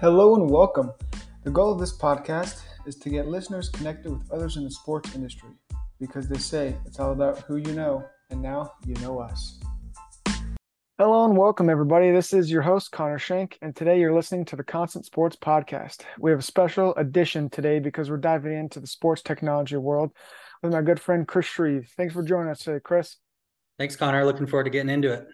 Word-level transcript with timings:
Hello 0.00 0.36
and 0.36 0.48
welcome. 0.48 0.92
The 1.42 1.50
goal 1.50 1.72
of 1.72 1.80
this 1.80 1.98
podcast 1.98 2.62
is 2.86 2.94
to 2.98 3.10
get 3.10 3.26
listeners 3.26 3.68
connected 3.68 4.12
with 4.12 4.30
others 4.30 4.56
in 4.56 4.62
the 4.62 4.70
sports 4.70 5.12
industry 5.12 5.50
because 5.98 6.28
they 6.28 6.38
say 6.38 6.76
it's 6.86 7.00
all 7.00 7.10
about 7.10 7.40
who 7.40 7.56
you 7.56 7.72
know, 7.72 8.04
and 8.30 8.40
now 8.40 8.74
you 8.86 8.94
know 9.00 9.18
us. 9.18 9.58
Hello 10.98 11.24
and 11.24 11.36
welcome, 11.36 11.68
everybody. 11.68 12.12
This 12.12 12.32
is 12.32 12.48
your 12.48 12.62
host, 12.62 12.92
Connor 12.92 13.18
Shank, 13.18 13.58
and 13.60 13.74
today 13.74 13.98
you're 13.98 14.14
listening 14.14 14.44
to 14.44 14.54
the 14.54 14.62
Constant 14.62 15.04
Sports 15.04 15.34
Podcast. 15.34 16.02
We 16.20 16.30
have 16.30 16.38
a 16.38 16.44
special 16.44 16.94
edition 16.94 17.50
today 17.50 17.80
because 17.80 18.08
we're 18.08 18.18
diving 18.18 18.56
into 18.56 18.78
the 18.78 18.86
sports 18.86 19.20
technology 19.20 19.78
world 19.78 20.12
with 20.62 20.70
my 20.70 20.82
good 20.82 21.00
friend 21.00 21.26
Chris 21.26 21.46
Shreeve. 21.46 21.88
Thanks 21.96 22.14
for 22.14 22.22
joining 22.22 22.52
us 22.52 22.60
today, 22.60 22.78
Chris. 22.78 23.16
Thanks, 23.80 23.96
Connor. 23.96 24.24
Looking 24.24 24.46
forward 24.46 24.64
to 24.64 24.70
getting 24.70 24.90
into 24.90 25.12
it. 25.12 25.26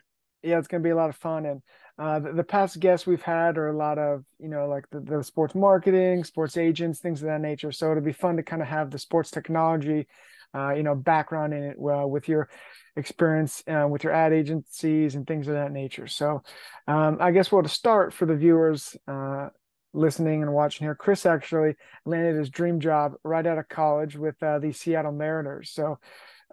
Yeah, 0.43 0.59
it's 0.59 0.69
going 0.69 0.83
to 0.83 0.87
be 0.87 0.91
a 0.91 0.97
lot 0.97 1.11
of 1.11 1.17
fun. 1.17 1.45
And 1.45 1.63
uh, 1.99 2.19
the, 2.19 2.33
the, 2.33 2.45
past 2.45 2.81
guests 2.81 3.07
we've 3.07 3.23
had 3.23 3.57
are 3.57 3.69
a 3.69 3.77
lot 3.77 3.99
of 3.99 4.25
you 4.41 4.49
know 4.49 4.67
like 4.67 4.89
the, 4.91 5.01
the 5.01 5.23
sports 5.23 5.55
marketing 5.55 6.25
sports 6.25 6.57
agents 6.57 6.99
things 6.99 7.23
of 7.23 7.29
that 7.29 7.41
nature. 7.41 7.71
So 7.71 7.91
it'll 7.91 8.03
be 8.03 8.13
fun 8.13 8.37
to 8.37 8.43
kind 8.43 8.63
of 8.63 8.69
have 8.69 8.91
the 8.91 8.99
sports 8.99 9.31
technology 9.31 10.09
uh, 10.55 10.73
you 10.75 10.83
know 10.83 10.95
background 10.95 11.55
in 11.55 11.63
it 11.63 11.77
with 11.79 12.29
your 12.29 12.49
experience 12.97 13.63
uh, 13.69 13.87
with 13.89 14.03
your 14.03 14.13
ad 14.13 14.33
agencies 14.33 15.15
and 15.15 15.27
things 15.27 15.47
of 15.47 15.55
that 15.55 15.73
nature. 15.73 16.07
So 16.07 16.43
um, 16.89 17.19
i 17.21 17.31
guess 17.31 17.53
we'll 17.53 17.63
to 17.63 17.69
start 17.69 18.13
for 18.13 18.27
the 18.27 18.37
viewers 18.37 18.97
uh, 19.07 19.49
listening 19.93 20.43
and 20.43 20.53
watching 20.53 20.85
here 20.85 20.95
chris 20.97 21.25
actually 21.25 21.77
landed 22.05 22.37
his 22.37 22.51
dream 22.51 22.81
job 22.81 23.13
right 23.23 23.47
out 23.47 23.59
of 23.59 23.69
college 23.69 24.17
with 24.17 24.41
uh, 24.43 24.59
the 24.59 24.73
seattle 24.73 25.13
mariners. 25.13 25.71
So 25.71 25.99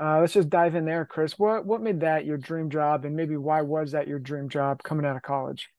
uh, 0.01 0.19
let's 0.19 0.33
just 0.33 0.49
dive 0.49 0.75
in 0.75 0.85
there, 0.85 1.05
Chris. 1.05 1.37
What 1.37 1.65
what 1.65 1.81
made 1.81 1.99
that 1.99 2.25
your 2.25 2.37
dream 2.37 2.69
job, 2.69 3.05
and 3.05 3.15
maybe 3.15 3.37
why 3.37 3.61
was 3.61 3.91
that 3.91 4.07
your 4.07 4.19
dream 4.19 4.49
job 4.49 4.81
coming 4.81 5.05
out 5.05 5.15
of 5.15 5.21
college? 5.21 5.69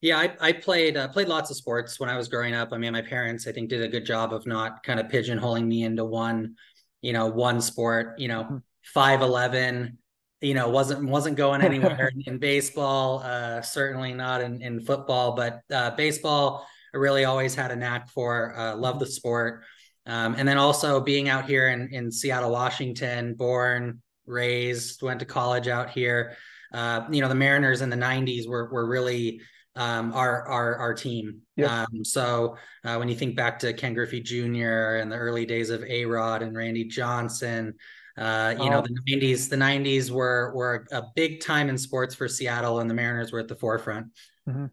Yeah, 0.00 0.18
I, 0.18 0.34
I 0.40 0.52
played 0.52 0.96
uh, 0.96 1.08
played 1.08 1.28
lots 1.28 1.50
of 1.50 1.56
sports 1.56 2.00
when 2.00 2.08
I 2.08 2.16
was 2.16 2.28
growing 2.28 2.54
up. 2.54 2.72
I 2.72 2.78
mean, 2.78 2.92
my 2.92 3.02
parents 3.02 3.46
I 3.46 3.52
think 3.52 3.68
did 3.68 3.82
a 3.82 3.88
good 3.88 4.04
job 4.04 4.32
of 4.32 4.46
not 4.46 4.82
kind 4.82 4.98
of 4.98 5.06
pigeonholing 5.06 5.66
me 5.66 5.84
into 5.84 6.04
one, 6.04 6.56
you 7.02 7.12
know, 7.12 7.26
one 7.26 7.60
sport. 7.60 8.18
You 8.18 8.28
know, 8.28 8.42
hmm. 8.44 8.56
five 8.82 9.20
eleven. 9.20 9.98
You 10.40 10.54
know, 10.54 10.68
wasn't 10.70 11.04
wasn't 11.04 11.36
going 11.36 11.62
anywhere 11.62 12.10
in 12.26 12.38
baseball. 12.38 13.20
Uh, 13.20 13.60
certainly 13.60 14.12
not 14.12 14.40
in 14.40 14.60
in 14.60 14.80
football, 14.80 15.36
but 15.36 15.60
uh, 15.70 15.90
baseball. 15.92 16.66
I 16.92 16.96
really 16.96 17.24
always 17.24 17.54
had 17.54 17.70
a 17.70 17.76
knack 17.76 18.08
for. 18.08 18.56
Uh, 18.56 18.74
love 18.74 18.98
the 18.98 19.06
sport. 19.06 19.62
Um, 20.06 20.34
and 20.36 20.46
then 20.46 20.58
also 20.58 21.00
being 21.00 21.28
out 21.28 21.46
here 21.46 21.68
in, 21.68 21.88
in 21.92 22.10
Seattle, 22.10 22.50
Washington, 22.50 23.34
born, 23.34 24.02
raised, 24.26 25.02
went 25.02 25.20
to 25.20 25.26
college 25.26 25.68
out 25.68 25.90
here. 25.90 26.36
Uh, 26.72 27.02
you 27.10 27.20
know, 27.20 27.28
the 27.28 27.34
Mariners 27.34 27.82
in 27.82 27.90
the 27.90 27.96
90s 27.96 28.48
were, 28.48 28.70
were 28.72 28.86
really 28.86 29.40
um, 29.76 30.12
our, 30.12 30.46
our, 30.46 30.76
our 30.76 30.94
team. 30.94 31.40
Yep. 31.56 31.70
Um, 31.70 32.04
so 32.04 32.56
uh, 32.84 32.96
when 32.96 33.08
you 33.08 33.14
think 33.14 33.36
back 33.36 33.58
to 33.60 33.72
Ken 33.72 33.94
Griffey 33.94 34.20
Jr. 34.20 34.96
and 34.96 35.10
the 35.10 35.16
early 35.16 35.46
days 35.46 35.70
of 35.70 35.82
A 35.84 36.04
Rod 36.04 36.42
and 36.42 36.56
Randy 36.56 36.84
Johnson, 36.84 37.74
uh, 38.16 38.54
you 38.58 38.64
oh. 38.64 38.68
know, 38.68 38.82
the 38.82 38.94
90s, 39.08 39.48
the 39.48 39.56
90s 39.56 40.10
were, 40.10 40.52
were 40.54 40.86
a 40.92 41.02
big 41.14 41.40
time 41.40 41.68
in 41.68 41.78
sports 41.78 42.14
for 42.14 42.28
Seattle 42.28 42.80
and 42.80 42.90
the 42.90 42.94
Mariners 42.94 43.32
were 43.32 43.40
at 43.40 43.48
the 43.48 43.56
forefront. 43.56 44.08
Mm-hmm. 44.48 44.66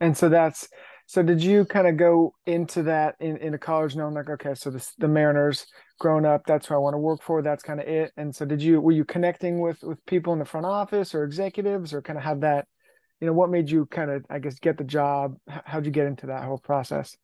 And 0.00 0.16
so 0.16 0.28
that's, 0.28 0.68
so 1.06 1.22
did 1.22 1.42
you 1.42 1.64
kind 1.64 1.86
of 1.86 1.96
go 1.96 2.34
into 2.46 2.84
that 2.84 3.16
in, 3.20 3.54
a 3.54 3.58
college 3.58 3.94
knowing 3.94 4.14
like, 4.14 4.30
okay, 4.30 4.54
so 4.54 4.70
this, 4.70 4.94
the 4.98 5.08
Mariners 5.08 5.66
growing 6.00 6.24
up, 6.24 6.42
that's 6.46 6.66
who 6.66 6.74
I 6.74 6.78
want 6.78 6.94
to 6.94 6.98
work 6.98 7.22
for. 7.22 7.42
That's 7.42 7.62
kind 7.62 7.80
of 7.80 7.86
it. 7.86 8.12
And 8.16 8.34
so 8.34 8.44
did 8.44 8.62
you, 8.62 8.80
were 8.80 8.92
you 8.92 9.04
connecting 9.04 9.60
with, 9.60 9.82
with 9.82 10.04
people 10.06 10.32
in 10.32 10.38
the 10.38 10.44
front 10.44 10.66
office 10.66 11.14
or 11.14 11.24
executives 11.24 11.92
or 11.92 12.00
kind 12.00 12.18
of 12.18 12.24
have 12.24 12.40
that, 12.40 12.66
you 13.20 13.26
know, 13.26 13.34
what 13.34 13.50
made 13.50 13.70
you 13.70 13.86
kind 13.86 14.10
of, 14.10 14.24
I 14.30 14.38
guess, 14.38 14.58
get 14.58 14.78
the 14.78 14.84
job? 14.84 15.36
How'd 15.46 15.84
you 15.84 15.92
get 15.92 16.06
into 16.06 16.26
that 16.26 16.44
whole 16.44 16.58
process? 16.58 17.16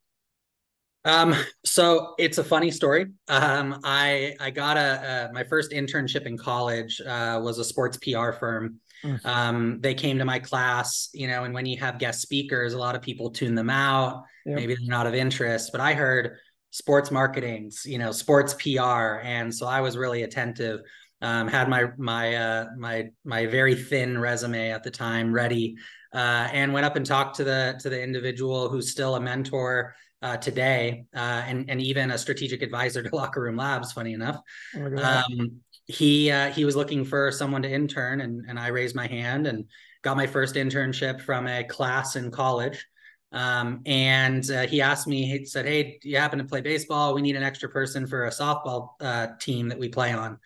Um, 1.04 1.34
so 1.64 2.14
it's 2.18 2.38
a 2.38 2.44
funny 2.44 2.70
story. 2.70 3.06
Um, 3.28 3.80
I 3.84 4.34
I 4.38 4.50
got 4.50 4.76
a, 4.76 5.30
a 5.30 5.32
my 5.32 5.44
first 5.44 5.72
internship 5.72 6.26
in 6.26 6.36
college 6.36 7.00
uh, 7.00 7.40
was 7.42 7.58
a 7.58 7.64
sports 7.64 7.96
PR 7.96 8.32
firm. 8.32 8.80
Mm-hmm. 9.04 9.26
Um, 9.26 9.80
they 9.80 9.94
came 9.94 10.18
to 10.18 10.24
my 10.24 10.38
class, 10.38 11.08
you 11.14 11.26
know, 11.26 11.44
and 11.44 11.54
when 11.54 11.66
you 11.66 11.78
have 11.78 11.98
guest 11.98 12.20
speakers, 12.20 12.74
a 12.74 12.78
lot 12.78 12.94
of 12.94 13.02
people 13.02 13.30
tune 13.30 13.54
them 13.54 13.70
out. 13.70 14.24
Yep. 14.46 14.56
Maybe 14.56 14.74
they're 14.74 14.86
not 14.86 15.06
of 15.06 15.14
interest, 15.14 15.70
but 15.72 15.80
I 15.80 15.94
heard 15.94 16.36
sports 16.70 17.10
marketings, 17.10 17.84
you 17.84 17.98
know, 17.98 18.12
sports 18.12 18.54
PR, 18.54 19.20
and 19.22 19.54
so 19.54 19.66
I 19.66 19.80
was 19.80 19.96
really 19.96 20.22
attentive. 20.22 20.80
Um, 21.22 21.48
had 21.48 21.68
my 21.68 21.86
my 21.98 22.34
uh, 22.34 22.66
my 22.78 23.08
my 23.24 23.46
very 23.46 23.74
thin 23.74 24.18
resume 24.18 24.70
at 24.70 24.82
the 24.82 24.90
time 24.90 25.32
ready, 25.32 25.76
uh, 26.14 26.48
and 26.52 26.72
went 26.72 26.86
up 26.86 26.96
and 26.96 27.04
talked 27.04 27.36
to 27.36 27.44
the 27.44 27.78
to 27.80 27.90
the 27.90 28.02
individual 28.02 28.68
who's 28.68 28.90
still 28.90 29.16
a 29.16 29.20
mentor 29.20 29.94
uh, 30.22 30.38
today, 30.38 31.04
uh, 31.14 31.42
and 31.46 31.68
and 31.68 31.80
even 31.82 32.10
a 32.10 32.18
strategic 32.18 32.62
advisor 32.62 33.02
to 33.02 33.10
Locker 33.14 33.42
Room 33.42 33.56
Labs. 33.56 33.92
Funny 33.92 34.14
enough, 34.14 34.40
oh 34.76 34.96
um, 34.96 35.60
he 35.90 36.30
uh, 36.30 36.50
he 36.50 36.64
was 36.64 36.76
looking 36.76 37.04
for 37.04 37.30
someone 37.32 37.62
to 37.62 37.70
intern, 37.70 38.20
and 38.20 38.44
and 38.48 38.58
I 38.58 38.68
raised 38.68 38.94
my 38.94 39.06
hand 39.06 39.46
and 39.46 39.66
got 40.02 40.16
my 40.16 40.26
first 40.26 40.54
internship 40.54 41.20
from 41.20 41.46
a 41.46 41.64
class 41.64 42.16
in 42.16 42.30
college. 42.30 42.86
Um, 43.32 43.82
and 43.86 44.48
uh, 44.50 44.66
he 44.66 44.80
asked 44.80 45.06
me, 45.06 45.26
he 45.26 45.44
said, 45.44 45.66
"Hey, 45.66 45.98
do 46.00 46.08
you 46.08 46.16
happen 46.16 46.38
to 46.38 46.44
play 46.44 46.60
baseball? 46.60 47.14
We 47.14 47.22
need 47.22 47.36
an 47.36 47.42
extra 47.42 47.68
person 47.68 48.06
for 48.06 48.26
a 48.26 48.30
softball 48.30 48.90
uh, 49.00 49.28
team 49.40 49.68
that 49.68 49.78
we 49.78 49.88
play 49.88 50.12
on." 50.12 50.38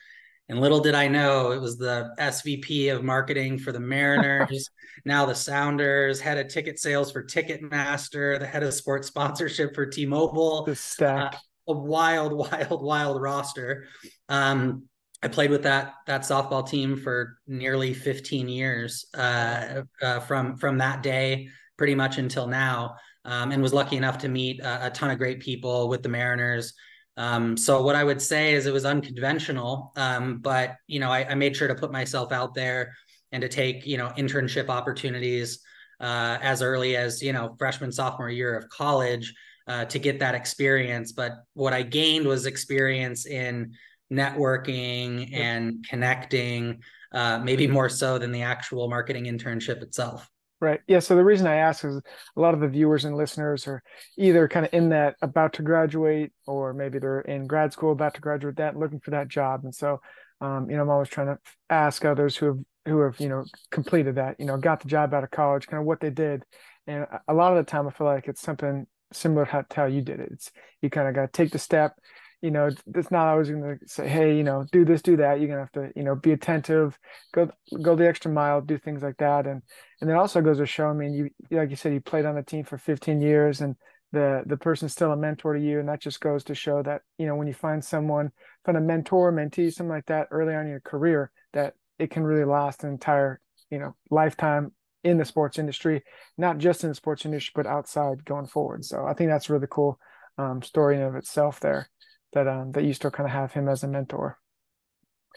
And 0.49 0.61
little 0.61 0.81
did 0.81 0.95
I 0.95 1.09
know 1.09 1.53
it 1.53 1.61
was 1.61 1.79
the 1.79 2.15
SVP 2.19 2.95
of 2.95 3.03
marketing 3.03 3.59
for 3.59 3.73
the 3.73 3.81
Mariners, 3.81 4.69
now 5.07 5.25
the 5.25 5.35
Sounders, 5.35 6.21
head 6.21 6.37
of 6.37 6.49
ticket 6.49 6.79
sales 6.79 7.11
for 7.11 7.25
Ticketmaster, 7.25 8.39
the 8.39 8.47
head 8.47 8.63
of 8.63 8.75
sports 8.75 9.09
sponsorship 9.09 9.75
for 9.75 9.87
T-Mobile. 9.87 10.65
The 10.65 10.77
stack. 10.77 11.35
Uh, 11.35 11.39
a 11.69 11.73
wild, 11.73 12.33
wild, 12.53 12.83
wild 12.83 13.23
roster. 13.23 13.87
Um, 14.29 14.85
I 15.25 15.29
played 15.29 15.51
with 15.51 15.63
that 15.63 15.95
that 16.07 16.21
softball 16.21 16.69
team 16.69 16.99
for 16.99 17.39
nearly 17.47 17.95
15 17.95 18.47
years, 18.47 19.07
uh, 19.17 19.83
uh, 20.03 20.21
from 20.21 20.57
from 20.57 20.79
that 20.79 21.03
day 21.03 21.49
pretty 21.79 21.95
much 21.95 22.19
until 22.19 22.47
now, 22.47 22.97
um, 23.25 23.51
and 23.51 23.63
was 23.63 23.73
lucky 23.73 23.97
enough 23.97 24.19
to 24.19 24.29
meet 24.29 24.61
a, 24.61 24.87
a 24.87 24.91
ton 24.91 25.11
of 25.11 25.19
great 25.19 25.41
people 25.41 25.89
with 25.89 26.03
the 26.03 26.09
Mariners. 26.11 26.75
Um, 27.17 27.57
so 27.57 27.83
what 27.83 27.97
I 27.97 28.05
would 28.05 28.21
say 28.21 28.53
is 28.53 28.67
it 28.67 28.73
was 28.73 28.85
unconventional, 28.85 29.93
um, 29.97 30.41
but 30.41 30.77
you 30.87 31.01
know 31.01 31.11
I, 31.11 31.27
I, 31.31 31.35
made 31.35 31.57
sure 31.57 31.69
to 31.69 31.75
put 31.75 31.91
myself 31.91 32.31
out 32.31 32.55
there 32.55 32.93
and 33.33 33.41
to 33.41 33.49
take 33.49 33.87
you 33.87 33.97
know 33.97 34.13
internship 34.19 34.69
opportunities 34.69 35.61
uh, 36.01 36.37
as 36.43 36.61
early 36.61 36.97
as 36.97 37.23
you 37.23 37.33
know 37.33 37.57
freshman 37.59 37.93
sophomore 37.93 38.29
year 38.29 38.55
of 38.59 38.69
college 38.69 39.33
uh, 39.69 39.87
to 39.87 39.99
get 39.99 40.19
that 40.19 40.35
experience. 40.35 41.13
But 41.13 41.33
what 41.55 41.73
I 41.73 41.83
gained 41.83 42.27
was 42.27 42.45
experience 42.45 43.25
in 43.25 43.73
networking 44.13 45.33
and 45.33 45.85
connecting, 45.89 46.81
uh, 47.13 47.39
maybe 47.39 47.67
more 47.67 47.89
so 47.89 48.19
than 48.19 48.33
the 48.33 48.43
actual 48.43 48.89
marketing 48.89 49.25
internship 49.25 49.83
itself. 49.83 50.29
Right. 50.61 50.81
Yeah. 50.87 51.01
So 51.01 51.15
the 51.17 51.25
reason 51.25 51.47
I 51.47 51.57
ask 51.57 51.85
is 51.85 52.01
a 52.37 52.41
lot 52.41 52.55
of 52.55 52.61
the 52.61 52.69
viewers 52.69 53.05
and 53.05 53.17
listeners 53.17 53.67
are 53.67 53.83
either 54.17 54.49
kind 54.49 54.65
of 54.65 54.73
in 54.73 54.89
that 54.91 55.17
about 55.21 55.53
to 55.55 55.63
graduate, 55.63 56.33
or 56.47 56.73
maybe 56.73 56.99
they're 56.99 57.21
in 57.21 57.47
grad 57.47 57.73
school 57.73 57.93
about 57.93 58.15
to 58.15 58.21
graduate 58.21 58.57
that, 58.57 58.77
looking 58.77 59.01
for 59.01 59.11
that 59.11 59.29
job. 59.29 59.65
And 59.65 59.75
so, 59.75 60.01
um, 60.41 60.71
you 60.71 60.77
know, 60.77 60.83
I'm 60.83 60.91
always 60.91 61.09
trying 61.09 61.27
to 61.27 61.39
ask 61.69 62.05
others 62.05 62.37
who 62.37 62.47
have 62.47 62.59
who 62.87 63.01
have 63.01 63.19
you 63.21 63.29
know 63.29 63.45
completed 63.71 64.15
that, 64.15 64.37
you 64.39 64.47
know, 64.47 64.57
got 64.57 64.81
the 64.81 64.89
job 64.89 65.13
out 65.13 65.25
of 65.25 65.31
college, 65.31 65.67
kind 65.67 65.81
of 65.81 65.87
what 65.87 66.01
they 66.01 66.11
did. 66.11 66.45
And 66.87 67.07
a 67.29 67.35
lot 67.35 67.57
of 67.57 67.65
the 67.65 67.71
time, 67.71 67.87
I 67.87 67.91
feel 67.91 68.07
like 68.07 68.29
it's 68.29 68.41
something 68.41 68.87
similar 69.13 69.45
to 69.47 69.67
how 69.75 69.87
you 69.87 70.03
did 70.03 70.21
it. 70.21 70.31
It's 70.33 70.51
you 70.81 70.89
kind 70.89 71.09
of 71.09 71.15
got 71.15 71.33
to 71.33 71.37
take 71.37 71.51
the 71.51 71.59
step, 71.59 71.95
you 72.45 72.51
know 72.51 72.69
it's 72.95 73.11
not 73.11 73.27
always 73.27 73.49
going 73.49 73.79
to 73.79 73.89
say 73.89 74.07
hey 74.07 74.37
you 74.37 74.45
know 74.45 74.67
do 74.71 74.85
this 74.85 75.01
do 75.01 75.17
that. 75.17 75.41
You're 75.41 75.49
going 75.49 75.57
to 75.57 75.61
have 75.61 75.73
to 75.73 75.93
you 75.97 76.05
know 76.05 76.15
be 76.15 76.33
attentive 76.33 76.99
go 77.33 77.51
go 77.81 77.97
the 77.97 78.07
extra 78.07 78.31
mile 78.31 78.61
do 78.61 78.77
things 78.77 79.03
like 79.03 79.17
that. 79.17 79.47
And 79.47 79.63
and 80.03 80.11
then 80.11 80.19
also 80.19 80.43
goes 80.43 80.59
to 80.59 80.67
show 80.67 80.89
i 80.89 80.93
mean 80.93 81.15
you 81.15 81.31
like 81.57 81.71
you 81.71 81.77
said 81.77 81.95
you 81.95 82.03
played 82.03 82.27
on 82.27 82.35
the 82.35 82.43
team 82.43 82.65
for 82.65 82.77
15 82.77 83.23
years 83.23 83.63
and 83.63 83.77
the 84.13 84.43
the 84.45 84.59
person's 84.59 84.93
still 84.93 85.11
a 85.13 85.17
mentor 85.17 85.55
to 85.55 85.61
you. 85.61 85.81
And 85.81 85.89
that 85.89 86.03
just 86.03 86.21
goes 86.21 86.45
to 86.45 86.55
show 86.55 86.83
that 86.83 87.01
you 87.17 87.27
know 87.27 87.35
when 87.35 87.47
you 87.47 87.55
find 87.55 87.83
someone 87.83 88.31
find 88.67 88.77
a 88.77 88.83
mentor 88.83 89.33
mentee 89.33 89.73
something 89.73 89.89
like 89.89 90.07
that 90.07 90.29
early 90.31 90.55
on 90.55 90.65
in 90.65 90.71
your 90.71 90.81
career 90.81 91.31
that 91.55 91.73
it 91.99 92.11
can 92.11 92.25
really 92.25 92.45
last 92.45 92.85
an 92.85 92.91
entire 92.91 93.41
you 93.71 93.79
know 93.79 93.97
lifetime 94.11 94.71
in 95.03 95.17
the 95.17 95.25
sports 95.25 95.59
industry 95.59 96.03
not 96.37 96.59
just 96.59 96.85
in 96.85 96.91
the 96.91 96.95
sports 96.95 97.25
industry 97.25 97.53
but 97.55 97.67
outside 97.67 98.23
going 98.27 98.47
forward. 98.47 98.85
So 98.85 99.07
i 99.07 99.15
think 99.15 99.31
that's 99.31 99.49
really 99.49 99.67
cool 99.71 99.99
um, 100.37 100.61
story 100.61 100.97
in 100.97 101.03
of 101.03 101.15
itself 101.15 101.61
there 101.61 101.89
that 102.35 102.47
um 102.47 102.73
that 102.73 102.85
you 102.85 102.93
still 102.93 103.11
kind 103.11 103.27
of 103.27 103.33
have 103.33 103.53
him 103.53 103.69
as 103.69 103.83
a 103.83 103.89
mentor? 103.89 104.39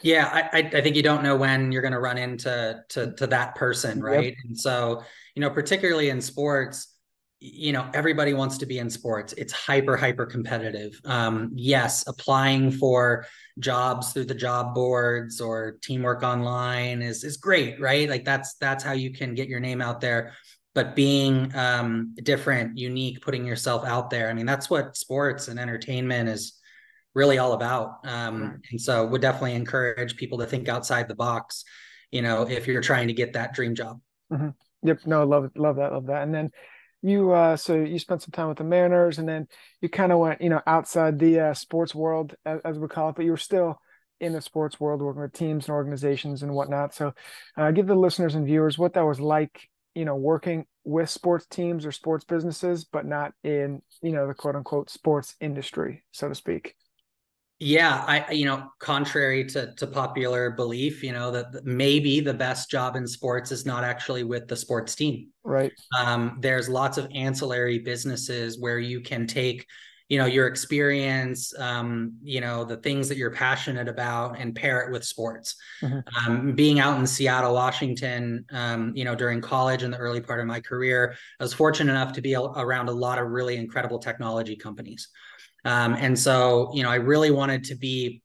Yeah 0.04 0.30
i 0.54 0.60
i 0.60 0.82
think 0.82 0.96
you 0.96 1.02
don't 1.02 1.24
know 1.24 1.36
when 1.36 1.72
you're 1.72 1.82
going 1.82 1.94
to 1.94 2.00
run 2.00 2.20
into 2.20 2.84
to 2.90 3.14
to 3.14 3.28
that 3.28 3.56
person 3.56 4.02
right? 4.02 4.26
Yep. 4.26 4.34
and 4.46 4.60
so 4.60 5.02
you 5.34 5.42
know 5.42 5.50
particularly 5.50 6.10
in 6.10 6.22
sports 6.22 6.94
you 7.40 7.72
know 7.72 7.88
everybody 7.94 8.34
wants 8.34 8.58
to 8.60 8.66
be 8.66 8.80
in 8.80 8.90
sports. 8.90 9.34
It's 9.34 9.54
hyper 9.54 9.96
hyper 9.96 10.26
competitive. 10.26 11.00
Um 11.06 11.52
yes 11.56 12.04
applying 12.08 12.72
for 12.72 13.26
jobs 13.60 14.12
through 14.14 14.26
the 14.26 14.36
job 14.36 14.74
boards 14.76 15.40
or 15.42 15.78
teamwork 15.84 16.24
online 16.24 17.02
is 17.02 17.24
is 17.24 17.38
great 17.38 17.80
right? 17.80 18.10
Like 18.10 18.26
that's 18.26 18.56
that's 18.56 18.84
how 18.84 18.94
you 18.94 19.14
can 19.14 19.36
get 19.36 19.50
your 19.50 19.60
name 19.60 19.82
out 19.82 20.02
there. 20.02 20.34
But 20.74 20.96
being 20.96 21.56
um, 21.56 22.14
different, 22.22 22.78
unique, 22.78 23.22
putting 23.22 23.44
yourself 23.44 23.84
out 23.84 24.12
there. 24.12 24.30
I 24.30 24.34
mean, 24.34 24.46
that's 24.46 24.70
what 24.70 24.96
sports 24.96 25.48
and 25.48 25.60
entertainment 25.60 26.30
is 26.30 26.57
really 27.14 27.38
all 27.38 27.54
about. 27.54 28.00
Um, 28.06 28.42
right. 28.42 28.60
And 28.72 28.82
so, 28.82 29.06
would 29.08 29.22
definitely 29.22 29.56
encourage 29.56 30.16
people 30.16 30.38
to 30.40 30.46
think 30.46 30.70
outside 30.70 31.08
the 31.08 31.16
box. 31.16 31.64
You 32.12 32.22
know, 32.22 32.48
if 32.48 32.68
you're 32.68 32.82
trying 32.82 33.08
to 33.08 33.14
get 33.14 33.34
that 33.34 33.54
dream 33.54 33.76
job. 33.76 34.00
Mm-hmm. 34.32 34.50
Yep. 34.84 35.00
No, 35.06 35.26
love 35.26 35.52
love 35.56 35.78
that, 35.78 35.92
love 35.92 36.08
that. 36.08 36.24
And 36.24 36.34
then 36.34 36.52
you, 37.02 37.32
uh, 37.32 37.58
so 37.58 37.76
you 37.76 38.00
spent 38.00 38.22
some 38.22 38.32
time 38.32 38.48
with 38.48 38.58
the 38.58 38.64
Mariners, 38.64 39.20
and 39.20 39.28
then 39.28 39.48
you 39.82 39.90
kind 39.90 40.12
of 40.12 40.20
went, 40.20 40.42
you 40.42 40.50
know, 40.50 40.62
outside 40.66 41.20
the 41.20 41.40
uh, 41.40 41.54
sports 41.54 41.94
world, 41.94 42.36
as, 42.46 42.60
as 42.66 42.80
we 42.80 42.88
call 42.88 43.10
it, 43.10 43.16
but 43.16 43.26
you 43.26 43.32
were 43.32 43.38
still 43.38 43.80
in 44.20 44.34
the 44.34 44.42
sports 44.42 44.80
world, 44.80 45.02
working 45.02 45.22
with 45.22 45.34
teams 45.34 45.68
and 45.68 45.76
organizations 45.76 46.42
and 46.42 46.54
whatnot. 46.54 46.94
So, 46.94 47.14
uh, 47.56 47.72
give 47.72 47.88
the 47.88 47.96
listeners 47.96 48.36
and 48.36 48.46
viewers 48.46 48.78
what 48.78 48.94
that 48.94 49.06
was 49.06 49.20
like, 49.20 49.70
you 49.94 50.06
know, 50.06 50.16
working 50.16 50.66
with 50.84 51.10
sports 51.10 51.46
teams 51.48 51.86
or 51.86 51.92
sports 51.92 52.26
businesses, 52.26 52.86
but 52.86 53.06
not 53.06 53.34
in, 53.44 53.82
you 54.02 54.12
know, 54.12 54.28
the 54.28 54.34
quote 54.34 54.56
unquote 54.56 54.90
sports 54.90 55.36
industry, 55.40 56.04
so 56.12 56.30
to 56.30 56.36
speak. 56.36 56.76
Yeah, 57.60 58.04
I 58.08 58.32
you 58.32 58.46
know, 58.46 58.70
contrary 58.80 59.44
to 59.46 59.74
to 59.76 59.88
popular 59.88 60.52
belief, 60.52 61.04
you 61.04 61.12
know 61.12 61.32
that 61.32 61.66
maybe 61.66 62.20
the 62.20 62.34
best 62.34 62.70
job 62.70 62.96
in 62.96 63.08
sports 63.08 63.52
is 63.52 63.66
not 63.66 63.84
actually 63.84 64.24
with 64.24 64.48
the 64.48 64.56
sports 64.56 64.94
team. 64.94 65.30
Right. 65.44 65.72
Um, 65.98 66.38
there's 66.40 66.70
lots 66.70 67.00
of 67.00 67.08
ancillary 67.16 67.80
businesses 67.80 68.60
where 68.60 68.78
you 68.78 69.02
can 69.02 69.26
take 69.26 69.66
you 70.10 70.18
know 70.18 70.26
your 70.26 70.48
experience 70.48 71.58
um, 71.60 72.14
you 72.22 72.42
know 72.42 72.64
the 72.64 72.78
things 72.78 73.10
that 73.10 73.18
you're 73.18 73.32
passionate 73.32 73.88
about 73.88 74.40
and 74.40 74.56
pair 74.56 74.82
it 74.82 74.92
with 74.92 75.04
sports 75.04 75.56
mm-hmm. 75.82 76.32
um, 76.32 76.54
being 76.54 76.80
out 76.80 76.98
in 77.00 77.06
seattle 77.06 77.54
washington 77.54 78.46
um, 78.52 78.94
you 78.96 79.04
know 79.04 79.16
during 79.16 79.42
college 79.42 79.84
and 79.84 79.94
the 79.94 79.98
early 79.98 80.22
part 80.22 80.40
of 80.40 80.46
my 80.46 80.60
career 80.62 81.16
i 81.40 81.44
was 81.44 81.54
fortunate 81.54 81.92
enough 81.92 82.14
to 82.14 82.22
be 82.22 82.34
a- 82.34 82.42
around 82.42 82.88
a 82.88 82.92
lot 82.92 83.20
of 83.20 83.28
really 83.28 83.58
incredible 83.58 84.00
technology 84.00 84.56
companies 84.56 85.10
um, 85.66 85.94
and 85.94 86.18
so 86.18 86.72
you 86.74 86.84
know 86.84 86.90
i 86.90 86.96
really 86.96 87.32
wanted 87.32 87.64
to 87.64 87.76
be 87.76 88.22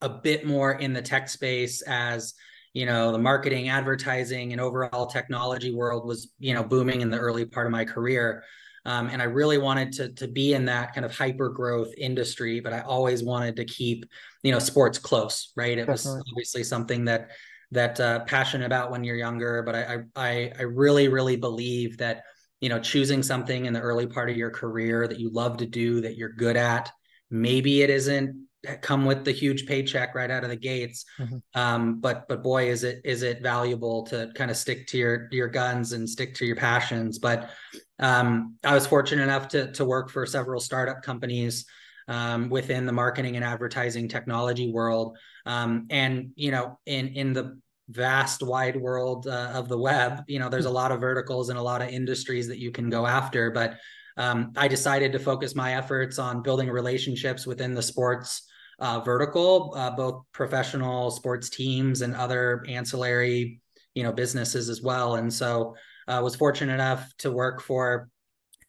a 0.00 0.08
bit 0.08 0.46
more 0.46 0.72
in 0.72 0.92
the 0.92 1.02
tech 1.02 1.28
space 1.28 1.82
as 1.82 2.34
you 2.72 2.86
know 2.86 3.12
the 3.12 3.18
marketing 3.18 3.68
advertising 3.68 4.52
and 4.52 4.60
overall 4.60 5.06
technology 5.06 5.74
world 5.74 6.06
was 6.06 6.32
you 6.38 6.54
know 6.54 6.62
booming 6.62 7.00
in 7.00 7.10
the 7.10 7.18
early 7.18 7.44
part 7.44 7.66
of 7.66 7.72
my 7.72 7.84
career 7.84 8.44
um, 8.86 9.08
and 9.08 9.22
I 9.22 9.26
really 9.26 9.58
wanted 9.58 9.92
to 9.94 10.08
to 10.10 10.28
be 10.28 10.54
in 10.54 10.66
that 10.66 10.94
kind 10.94 11.04
of 11.04 11.16
hyper 11.16 11.48
growth 11.48 11.92
industry, 11.96 12.60
but 12.60 12.72
I 12.72 12.80
always 12.80 13.22
wanted 13.22 13.56
to 13.56 13.64
keep 13.64 14.04
you 14.42 14.52
know 14.52 14.58
sports 14.58 14.98
close, 14.98 15.52
right? 15.56 15.78
It 15.78 15.86
Definitely. 15.86 15.92
was 15.92 16.24
obviously 16.30 16.64
something 16.64 17.04
that 17.06 17.30
that 17.70 17.98
uh, 17.98 18.20
passionate 18.24 18.66
about 18.66 18.90
when 18.90 19.02
you're 19.02 19.16
younger, 19.16 19.62
but 19.62 19.74
I 19.74 20.02
I 20.14 20.52
I 20.58 20.62
really 20.62 21.08
really 21.08 21.36
believe 21.36 21.98
that 21.98 22.24
you 22.64 22.70
know 22.70 22.80
choosing 22.80 23.22
something 23.22 23.66
in 23.66 23.74
the 23.74 23.80
early 23.80 24.06
part 24.06 24.30
of 24.30 24.38
your 24.38 24.48
career 24.48 25.06
that 25.06 25.20
you 25.20 25.28
love 25.28 25.58
to 25.58 25.66
do 25.66 26.00
that 26.00 26.16
you're 26.16 26.32
good 26.32 26.56
at. 26.56 26.90
Maybe 27.30 27.82
it 27.82 27.90
isn't 27.90 28.46
come 28.80 29.04
with 29.04 29.22
the 29.22 29.32
huge 29.32 29.66
paycheck 29.66 30.14
right 30.14 30.30
out 30.30 30.42
of 30.42 30.48
the 30.48 30.56
gates 30.56 31.04
mm-hmm. 31.18 31.36
um, 31.54 32.00
but 32.00 32.26
but 32.26 32.42
boy 32.42 32.70
is 32.70 32.82
it 32.82 33.02
is 33.04 33.22
it 33.22 33.42
valuable 33.42 34.04
to 34.04 34.30
kind 34.34 34.50
of 34.50 34.56
stick 34.56 34.86
to 34.86 34.96
your 34.96 35.28
your 35.30 35.48
guns 35.48 35.92
and 35.92 36.08
stick 36.08 36.34
to 36.34 36.46
your 36.46 36.56
passions. 36.56 37.18
But 37.18 37.50
um, 37.98 38.56
i 38.64 38.72
was 38.72 38.86
fortunate 38.86 39.22
enough 39.22 39.48
to 39.48 39.70
to 39.72 39.84
work 39.84 40.10
for 40.10 40.24
several 40.24 40.60
startup 40.60 41.02
companies 41.02 41.66
um, 42.08 42.48
within 42.48 42.86
the 42.86 42.92
marketing 42.92 43.36
and 43.36 43.44
advertising 43.44 44.08
technology 44.08 44.72
world. 44.72 45.18
Um, 45.44 45.86
and 45.90 46.30
you 46.34 46.50
know 46.50 46.78
in 46.86 47.08
in 47.08 47.34
the 47.34 47.58
vast 47.88 48.42
wide 48.42 48.76
world 48.76 49.26
uh, 49.26 49.50
of 49.54 49.68
the 49.68 49.78
web 49.78 50.22
you 50.26 50.38
know 50.38 50.48
there's 50.48 50.64
a 50.64 50.70
lot 50.70 50.90
of 50.90 51.00
verticals 51.00 51.50
and 51.50 51.58
a 51.58 51.62
lot 51.62 51.82
of 51.82 51.88
industries 51.88 52.48
that 52.48 52.58
you 52.58 52.70
can 52.70 52.88
go 52.88 53.06
after 53.06 53.50
but 53.50 53.76
um, 54.16 54.52
I 54.56 54.68
decided 54.68 55.12
to 55.12 55.18
focus 55.18 55.54
my 55.54 55.74
efforts 55.74 56.18
on 56.18 56.42
building 56.42 56.70
relationships 56.70 57.46
within 57.46 57.74
the 57.74 57.82
sports 57.82 58.46
uh, 58.78 59.00
vertical, 59.00 59.72
uh, 59.76 59.90
both 59.90 60.22
professional 60.32 61.10
sports 61.10 61.48
teams 61.48 62.02
and 62.02 62.14
other 62.14 62.64
ancillary, 62.68 63.60
you 63.94 64.02
know, 64.02 64.12
businesses 64.12 64.68
as 64.68 64.82
well. 64.82 65.16
And 65.16 65.32
so 65.32 65.76
I 66.06 66.16
uh, 66.16 66.22
was 66.22 66.36
fortunate 66.36 66.74
enough 66.74 67.12
to 67.18 67.30
work 67.30 67.60
for 67.60 68.08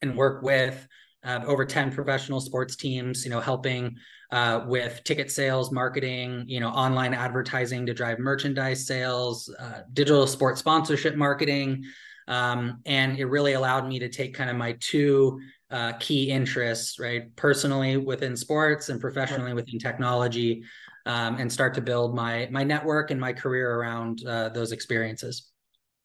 and 0.01 0.15
work 0.15 0.43
with 0.43 0.87
uh, 1.23 1.41
over 1.45 1.65
10 1.65 1.91
professional 1.91 2.39
sports 2.39 2.75
teams, 2.75 3.23
you 3.23 3.31
know, 3.31 3.39
helping 3.39 3.97
uh, 4.31 4.65
with 4.67 5.03
ticket 5.03 5.31
sales, 5.31 5.71
marketing, 5.71 6.45
you 6.47 6.59
know, 6.59 6.69
online 6.69 7.13
advertising 7.13 7.85
to 7.85 7.93
drive 7.93 8.19
merchandise 8.19 8.85
sales, 8.85 9.53
uh, 9.59 9.81
digital 9.93 10.27
sports 10.27 10.59
sponsorship 10.59 11.15
marketing. 11.15 11.83
Um, 12.27 12.81
and 12.85 13.19
it 13.19 13.25
really 13.25 13.53
allowed 13.53 13.87
me 13.87 13.99
to 13.99 14.09
take 14.09 14.33
kind 14.33 14.49
of 14.49 14.55
my 14.55 14.75
two 14.79 15.39
uh, 15.69 15.93
key 15.99 16.31
interests, 16.31 16.99
right? 16.99 17.35
Personally 17.35 17.97
within 17.97 18.35
sports 18.35 18.89
and 18.89 18.99
professionally 18.99 19.53
within 19.53 19.79
technology, 19.79 20.63
um, 21.05 21.35
and 21.37 21.51
start 21.51 21.75
to 21.75 21.81
build 21.81 22.15
my 22.15 22.47
my 22.51 22.63
network 22.63 23.11
and 23.11 23.19
my 23.19 23.33
career 23.33 23.75
around 23.75 24.25
uh, 24.25 24.49
those 24.49 24.71
experiences. 24.71 25.51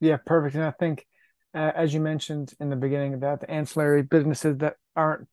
Yeah, 0.00 0.18
perfect. 0.24 0.54
And 0.56 0.64
I 0.64 0.72
think, 0.72 1.06
uh, 1.54 1.72
as 1.74 1.92
you 1.94 2.00
mentioned 2.00 2.52
in 2.60 2.70
the 2.70 2.76
beginning, 2.76 3.14
about 3.14 3.40
the 3.40 3.50
ancillary 3.50 4.02
businesses 4.02 4.58
that 4.58 4.76
aren't, 4.96 5.26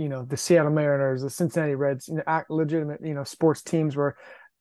you 0.00 0.08
know, 0.08 0.24
the 0.24 0.36
Seattle 0.36 0.72
Mariners, 0.72 1.22
the 1.22 1.30
Cincinnati 1.30 1.74
Reds, 1.74 2.08
you 2.08 2.14
know, 2.26 2.42
legitimate, 2.48 3.00
you 3.04 3.14
know, 3.14 3.24
sports 3.24 3.62
teams 3.62 3.96
where 3.96 4.16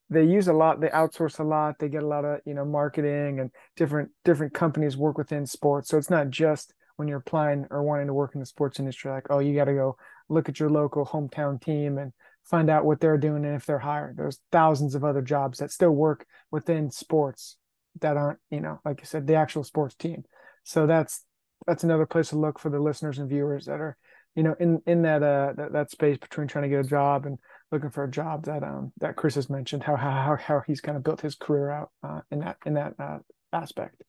they 0.09 0.23
use 0.23 0.47
a 0.47 0.53
lot, 0.53 0.81
they 0.81 0.89
outsource 0.89 1.39
a 1.39 1.43
lot, 1.43 1.75
they 1.79 1.87
get 1.87 2.03
a 2.03 2.07
lot 2.07 2.25
of, 2.25 2.39
you 2.45 2.53
know, 2.53 2.65
marketing 2.65 3.39
and 3.39 3.51
different 3.75 4.09
different 4.25 4.53
companies 4.53 4.97
work 4.97 5.17
within 5.17 5.45
sports. 5.45 5.89
So 5.89 5.97
it's 5.97 6.09
not 6.09 6.29
just 6.29 6.73
when 6.99 7.07
you're 7.07 7.19
applying 7.19 7.65
or 7.71 7.81
wanting 7.81 8.07
to 8.07 8.13
work 8.13 8.31
in 8.33 8.41
the 8.41 8.45
sports 8.45 8.77
industry 8.77 9.09
like 9.09 9.27
oh 9.29 9.39
you 9.39 9.55
got 9.55 9.65
to 9.65 9.73
go 9.73 9.95
look 10.27 10.49
at 10.49 10.59
your 10.59 10.69
local 10.69 11.05
hometown 11.05 11.59
team 11.59 11.97
and 11.97 12.11
find 12.43 12.69
out 12.69 12.83
what 12.83 12.99
they're 12.99 13.17
doing 13.17 13.45
and 13.45 13.55
if 13.55 13.65
they're 13.65 13.79
hiring 13.79 14.17
there's 14.17 14.41
thousands 14.51 14.95
of 14.95 15.05
other 15.05 15.21
jobs 15.21 15.59
that 15.59 15.71
still 15.71 15.91
work 15.91 16.25
within 16.51 16.91
sports 16.91 17.55
that 18.01 18.17
aren't 18.17 18.39
you 18.51 18.59
know 18.59 18.81
like 18.83 18.99
i 19.01 19.05
said 19.05 19.25
the 19.25 19.35
actual 19.35 19.63
sports 19.63 19.95
team 19.95 20.25
so 20.65 20.85
that's 20.85 21.23
that's 21.65 21.85
another 21.85 22.05
place 22.05 22.29
to 22.29 22.37
look 22.37 22.59
for 22.59 22.69
the 22.69 22.79
listeners 22.79 23.17
and 23.17 23.29
viewers 23.29 23.65
that 23.65 23.79
are 23.79 23.97
you 24.35 24.43
know 24.43 24.55
in 24.59 24.81
in 24.85 25.01
that 25.03 25.23
uh 25.23 25.53
that, 25.55 25.73
that 25.73 25.91
space 25.91 26.17
between 26.17 26.47
trying 26.47 26.63
to 26.63 26.69
get 26.69 26.85
a 26.85 26.89
job 26.89 27.25
and 27.25 27.37
looking 27.71 27.89
for 27.89 28.03
a 28.03 28.11
job 28.11 28.45
that 28.45 28.63
um 28.63 28.91
that 28.99 29.15
chris 29.15 29.35
has 29.35 29.49
mentioned 29.49 29.83
how 29.83 29.95
how 29.95 30.35
how 30.35 30.61
he's 30.65 30.81
kind 30.81 30.97
of 30.97 31.03
built 31.03 31.21
his 31.21 31.35
career 31.35 31.69
out 31.69 31.91
uh, 32.03 32.21
in 32.31 32.39
that 32.39 32.57
in 32.65 32.73
that 32.73 32.93
uh, 32.99 33.19
aspect. 33.53 34.01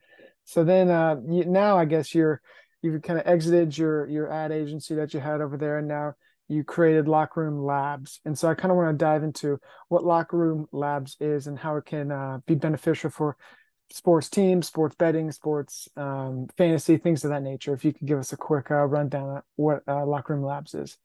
So 0.45 0.65
then 0.65 0.91
uh 0.91 1.17
you, 1.29 1.45
now 1.45 1.79
i 1.79 1.85
guess 1.85 2.15
you're 2.15 2.41
you've 2.83 3.03
kind 3.03 3.19
of 3.19 3.27
exited 3.27 3.77
your 3.77 4.07
your 4.07 4.33
ad 4.33 4.53
agency 4.53 4.95
that 4.95 5.15
you 5.15 5.21
had 5.21 5.41
over 5.41 5.57
there 5.57 5.79
and 5.79 5.89
now 5.89 6.15
you 6.49 6.65
created 6.65 7.07
locker 7.07 7.43
room 7.43 7.63
labs. 7.65 8.21
And 8.25 8.37
so 8.37 8.49
i 8.49 8.55
kind 8.55 8.73
of 8.73 8.77
want 8.77 8.99
to 8.99 9.05
dive 9.05 9.23
into 9.23 9.59
what 9.89 10.05
locker 10.05 10.37
room 10.37 10.67
labs 10.73 11.17
is 11.21 11.47
and 11.47 11.59
how 11.59 11.77
it 11.77 11.87
can 11.87 12.11
uh, 12.11 12.39
be 12.47 12.57
beneficial 12.57 13.11
for 13.11 13.37
sports 13.91 14.29
teams 14.29 14.67
sports 14.67 14.95
betting 14.97 15.31
sports 15.33 15.89
um, 15.97 16.49
fantasy 16.57 16.97
things 16.97 17.25
of 17.25 17.31
that 17.31 17.43
nature 17.43 17.75
if 17.75 17.85
you 17.85 17.93
could 17.93 18.07
give 18.07 18.19
us 18.19 18.33
a 18.33 18.37
quick 18.37 18.71
uh, 18.71 18.85
rundown 18.85 19.39
of 19.39 19.43
what 19.57 19.83
uh, 19.89 20.05
locker 20.07 20.35
room 20.35 20.45
labs 20.45 20.75
is 20.75 20.97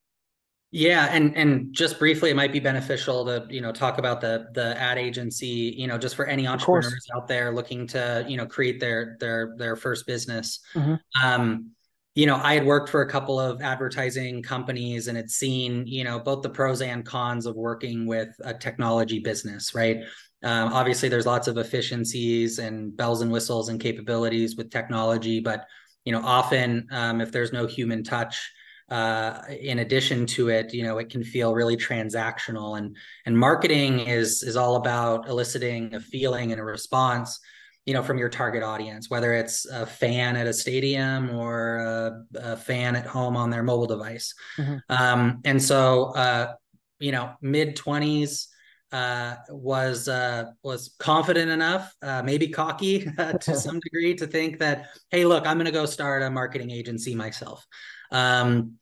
yeah, 0.72 1.08
and 1.10 1.38
and 1.38 1.74
just 1.74 2.00
briefly, 2.00 2.32
it 2.32 2.36
might 2.36 2.51
be 2.51 2.60
beneficial 2.60 3.24
to 3.27 3.48
you 3.50 3.62
know 3.62 3.72
talk 3.72 3.98
about 3.98 4.20
the 4.20 4.48
the 4.54 4.77
ad 4.77 4.98
agency. 4.98 5.74
You 5.77 5.88
know, 5.88 5.98
just 5.98 6.18
for 6.18 6.25
any 6.25 6.48
entrepreneurs 6.48 7.08
out 7.15 7.30
there 7.30 7.54
looking 7.54 7.88
to 7.88 8.25
you 8.27 8.36
know 8.36 8.46
create 8.46 8.82
their 8.82 9.15
their 9.22 9.56
their 9.58 9.77
first 9.77 10.06
business. 10.06 10.60
Mm-hmm. 10.74 10.96
Um, 11.25 11.72
you 12.13 12.25
know, 12.25 12.36
I 12.36 12.56
had 12.56 12.65
worked 12.65 12.89
for 12.89 13.04
a 13.04 13.10
couple 13.10 13.39
of 13.39 13.62
advertising 13.62 14.44
companies 14.44 15.08
and 15.08 15.15
had 15.15 15.30
seen 15.30 15.88
you 15.88 16.04
know 16.04 16.20
both 16.20 16.42
the 16.42 16.50
pros 16.50 16.82
and 16.82 17.06
cons 17.06 17.46
of 17.46 17.56
working 17.56 18.06
with 18.06 18.36
a 18.44 18.54
technology 18.54 19.20
business. 19.20 19.74
Right. 19.74 20.01
Um, 20.44 20.74
obviously, 20.74 21.10
there's 21.10 21.25
lots 21.25 21.48
of 21.48 21.58
efficiencies 21.58 22.60
and 22.60 22.96
bells 22.96 23.22
and 23.22 23.32
whistles 23.32 23.70
and 23.70 23.80
capabilities 23.80 24.56
with 24.56 24.70
technology, 24.70 25.39
but 25.39 25.65
you 26.04 26.12
know, 26.12 26.22
often 26.24 26.88
um, 26.92 27.20
if 27.20 27.32
there's 27.32 27.51
no 27.51 27.65
human 27.65 28.04
touch 28.04 28.51
uh, 28.89 29.42
in 29.60 29.80
addition 29.80 30.27
to 30.27 30.50
it, 30.50 30.72
you 30.72 30.84
know, 30.84 31.00
it 31.00 31.10
can 31.10 31.24
feel 31.24 31.56
really 31.56 31.75
transactional 31.75 32.77
and 32.77 32.96
and 33.25 33.36
marketing 33.36 34.01
is 34.01 34.44
is 34.44 34.56
all 34.56 34.75
about 34.75 35.27
eliciting 35.27 35.96
a 35.96 36.00
feeling 36.00 36.51
and 36.51 36.62
a 36.62 36.63
response, 36.63 37.39
you 37.88 37.94
know, 37.96 38.04
from 38.04 38.20
your 38.20 38.30
target 38.30 38.62
audience, 38.62 39.10
whether 39.10 39.34
it's 39.34 39.65
a 39.65 39.88
fan 39.88 40.36
at 40.36 40.46
a 40.46 40.54
stadium 40.54 41.32
or 41.32 41.77
a, 41.77 42.24
a 42.36 42.58
fan 42.58 42.96
at 42.96 43.08
home 43.08 43.36
on 43.36 43.50
their 43.50 43.63
mobile 43.63 43.88
device. 43.88 44.36
Mm-hmm. 44.60 44.77
Um, 44.89 45.42
and 45.44 45.60
so, 45.60 46.12
uh, 46.15 46.54
you 47.00 47.12
know, 47.12 47.34
mid 47.42 47.75
twenties 47.75 48.50
uh, 48.95 49.35
was 49.49 50.07
uh, 50.07 50.45
was 50.63 50.95
confident 50.99 51.51
enough, 51.51 51.93
uh, 52.01 52.21
maybe 52.23 52.47
cocky 52.47 52.99
to 53.41 53.55
some 53.65 53.79
degree, 53.81 54.15
to 54.15 54.27
think 54.27 54.59
that, 54.59 54.87
hey, 55.09 55.25
look, 55.25 55.45
I'm 55.45 55.57
going 55.57 55.65
to 55.65 55.71
go 55.71 55.85
start 55.85 56.23
a 56.23 56.29
marketing 56.29 56.71
agency 56.71 57.15
myself 57.15 57.65
um, 58.11 58.73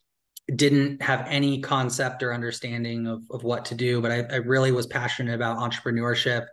didn't 0.56 1.02
have 1.02 1.26
any 1.28 1.62
concept 1.62 2.22
or 2.22 2.34
understanding 2.34 3.08
of, 3.08 3.24
of 3.32 3.44
what 3.44 3.66
to 3.66 3.76
do, 3.76 4.02
but 4.02 4.12
I, 4.12 4.22
I 4.32 4.36
really 4.38 4.72
was 4.72 4.88
passionate 4.88 5.34
about 5.34 5.58
entrepreneurship. 5.58 6.46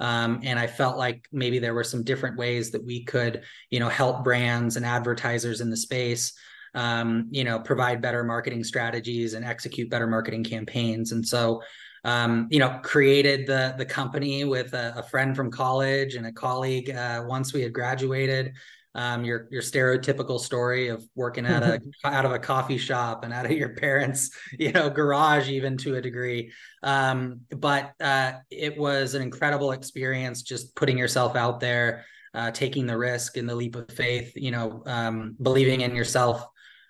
Um, 0.00 0.40
and 0.42 0.58
I 0.58 0.66
felt 0.66 0.96
like 0.98 1.28
maybe 1.30 1.58
there 1.60 1.74
were 1.74 1.84
some 1.84 2.02
different 2.02 2.36
ways 2.36 2.72
that 2.72 2.84
we 2.84 3.04
could, 3.04 3.42
you 3.70 3.78
know, 3.78 3.88
help 3.88 4.24
brands 4.24 4.76
and 4.76 4.84
advertisers 4.84 5.60
in 5.60 5.70
the 5.70 5.76
space, 5.76 6.32
um, 6.74 7.28
you 7.30 7.44
know, 7.44 7.60
provide 7.60 8.02
better 8.02 8.24
marketing 8.24 8.64
strategies 8.64 9.34
and 9.34 9.44
execute 9.44 9.90
better 9.90 10.08
marketing 10.08 10.42
campaigns. 10.42 11.12
And 11.12 11.24
so, 11.24 11.62
um, 12.04 12.48
you 12.50 12.58
know, 12.58 12.80
created 12.82 13.46
the 13.46 13.74
the 13.78 13.84
company 13.84 14.44
with 14.44 14.74
a, 14.74 14.94
a, 14.98 15.02
friend 15.02 15.34
from 15.34 15.50
college 15.50 16.16
and 16.16 16.26
a 16.26 16.32
colleague 16.32 16.90
uh, 16.90 17.24
once 17.26 17.52
we 17.52 17.62
had 17.62 17.72
graduated. 17.72 18.52
Um, 18.96 19.24
your 19.24 19.48
your 19.50 19.62
stereotypical 19.62 20.38
story 20.38 20.86
of 20.86 21.04
working 21.16 21.46
at 21.46 21.64
a 21.64 21.80
out 22.04 22.24
of 22.24 22.30
a 22.30 22.38
coffee 22.38 22.78
shop 22.78 23.24
and 23.24 23.32
out 23.32 23.44
of 23.44 23.50
your 23.50 23.70
parents 23.70 24.30
you 24.56 24.70
know 24.70 24.88
garage 24.88 25.48
even 25.48 25.76
to 25.78 25.96
a 25.96 26.02
degree. 26.02 26.52
Um, 26.82 27.40
but 27.50 27.92
uh, 28.00 28.34
it 28.50 28.76
was 28.76 29.14
an 29.14 29.22
incredible 29.22 29.72
experience 29.72 30.42
just 30.42 30.76
putting 30.76 30.96
yourself 30.96 31.34
out 31.34 31.58
there 31.58 32.04
uh, 32.34 32.50
taking 32.52 32.86
the 32.86 32.96
risk 32.96 33.36
and 33.36 33.48
the 33.48 33.54
leap 33.54 33.74
of 33.74 33.90
faith 33.90 34.32
you 34.36 34.52
know 34.52 34.82
um, 34.86 35.36
believing 35.42 35.80
in 35.80 35.94
yourself 35.96 36.46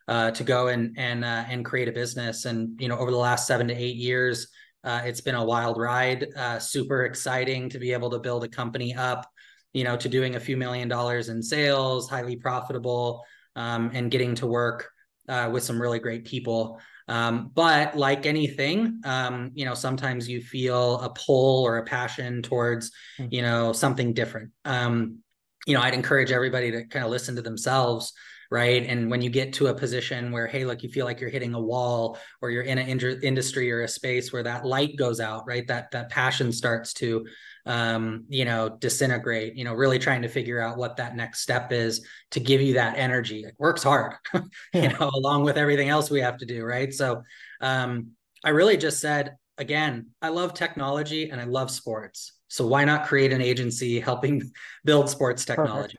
uh, 0.09 0.31
to 0.33 0.45
go 0.45 0.69
and 0.69 0.95
and 0.99 1.25
uh, 1.25 1.45
and 1.49 1.65
create 1.65 1.89
a 1.89 1.93
business. 1.93 2.45
And 2.45 2.79
you 2.81 2.89
know 2.89 2.99
over 2.99 3.11
the 3.11 3.17
last 3.17 3.47
seven 3.47 3.69
to 3.69 3.75
eight 3.75 3.97
years 3.97 4.49
uh, 4.85 5.03
it's 5.05 5.21
been 5.21 5.35
a 5.35 5.45
wild 5.45 5.79
ride 5.79 6.27
uh, 6.37 6.59
super 6.59 7.05
exciting 7.05 7.69
to 7.71 7.79
be 7.79 7.93
able 7.93 8.11
to 8.11 8.19
build 8.19 8.45
a 8.45 8.49
company 8.49 8.95
up 8.95 9.27
you 9.75 9.85
know, 9.85 9.97
to 9.97 10.09
doing 10.09 10.37
a 10.37 10.41
few 10.41 10.57
million 10.57 10.89
dollars 10.89 11.29
in 11.29 11.43
sales, 11.43 12.09
highly 12.09 12.37
profitable, 12.37 13.25
um, 13.57 13.91
and 13.93 14.11
getting 14.11 14.35
to 14.37 14.47
work 14.47 14.89
uh, 15.29 15.51
with 15.53 15.65
some 15.65 15.83
really 15.83 15.99
great 15.99 16.25
people. 16.25 16.81
Um, 17.09 17.51
but 17.53 17.97
like 17.97 18.25
anything, 18.25 19.01
um, 19.05 19.51
you 19.55 19.67
know, 19.67 19.75
sometimes 19.75 20.29
you 20.29 20.41
feel 20.41 21.01
a 21.01 21.11
pull 21.11 21.65
or 21.65 21.77
a 21.79 21.85
passion 21.85 22.41
towards, 22.41 22.93
hmm. 23.19 23.27
you 23.31 23.43
know, 23.43 23.73
something 23.73 24.15
different. 24.15 24.53
Um, 24.65 25.19
you 25.67 25.75
know, 25.75 25.83
I'd 25.83 25.95
encourage 25.95 26.31
everybody 26.31 26.71
to 26.71 26.85
kind 26.87 27.05
of 27.05 27.11
listen 27.11 27.37
to 27.37 27.43
themselves 27.43 28.13
right 28.55 28.87
and 28.87 29.11
when 29.11 29.21
you 29.21 29.29
get 29.29 29.53
to 29.53 29.67
a 29.67 29.75
position 29.75 30.31
where 30.31 30.47
hey 30.47 30.65
look 30.65 30.85
you 30.85 30.89
feel 30.89 31.05
like 31.05 31.21
you're 31.21 31.29
hitting 31.29 31.55
a 31.55 31.61
wall 31.61 32.17
or 32.41 32.51
you're 32.51 32.63
in 32.63 32.79
an 32.79 32.89
in- 32.89 33.21
industry 33.23 33.71
or 33.73 33.83
a 33.83 33.89
space 33.89 34.33
where 34.33 34.45
that 34.45 34.65
light 34.65 34.97
goes 34.97 35.19
out 35.19 35.45
right 35.47 35.67
that 35.67 35.91
that 35.91 36.09
passion 36.09 36.53
starts 36.53 36.93
to 36.93 37.27
um, 37.67 38.25
you 38.29 38.45
know, 38.45 38.69
disintegrate, 38.69 39.57
you 39.57 39.65
know, 39.65 39.73
really 39.73 39.99
trying 39.99 40.23
to 40.23 40.29
figure 40.29 40.61
out 40.61 40.77
what 40.77 40.99
that 40.99 41.17
next 41.17 41.41
step 41.41 41.73
is 41.73 42.07
to 42.33 42.41
give 42.41 42.61
you 42.61 42.75
that 42.75 42.99
energy. 42.99 43.45
It 43.45 43.55
works 43.59 43.83
hard, 43.83 44.17
you 44.75 44.89
know, 44.89 45.11
along 45.15 45.45
with 45.45 45.57
everything 45.57 45.89
else 45.89 46.11
we 46.11 46.21
have 46.21 46.37
to 46.39 46.47
do. 46.47 46.63
Right. 46.63 46.93
So 46.93 47.23
um, 47.63 48.11
I 48.45 48.51
really 48.51 48.77
just 48.77 49.01
said, 49.01 49.37
again, 49.57 50.11
I 50.21 50.29
love 50.29 50.53
technology 50.53 51.31
and 51.31 51.41
I 51.41 51.45
love 51.45 51.71
sports. 51.71 52.33
So 52.49 52.67
why 52.67 52.85
not 52.85 53.07
create 53.07 53.33
an 53.33 53.41
agency 53.41 53.99
helping 53.99 54.53
build 54.85 55.09
sports 55.09 55.45
technology? 55.45 55.97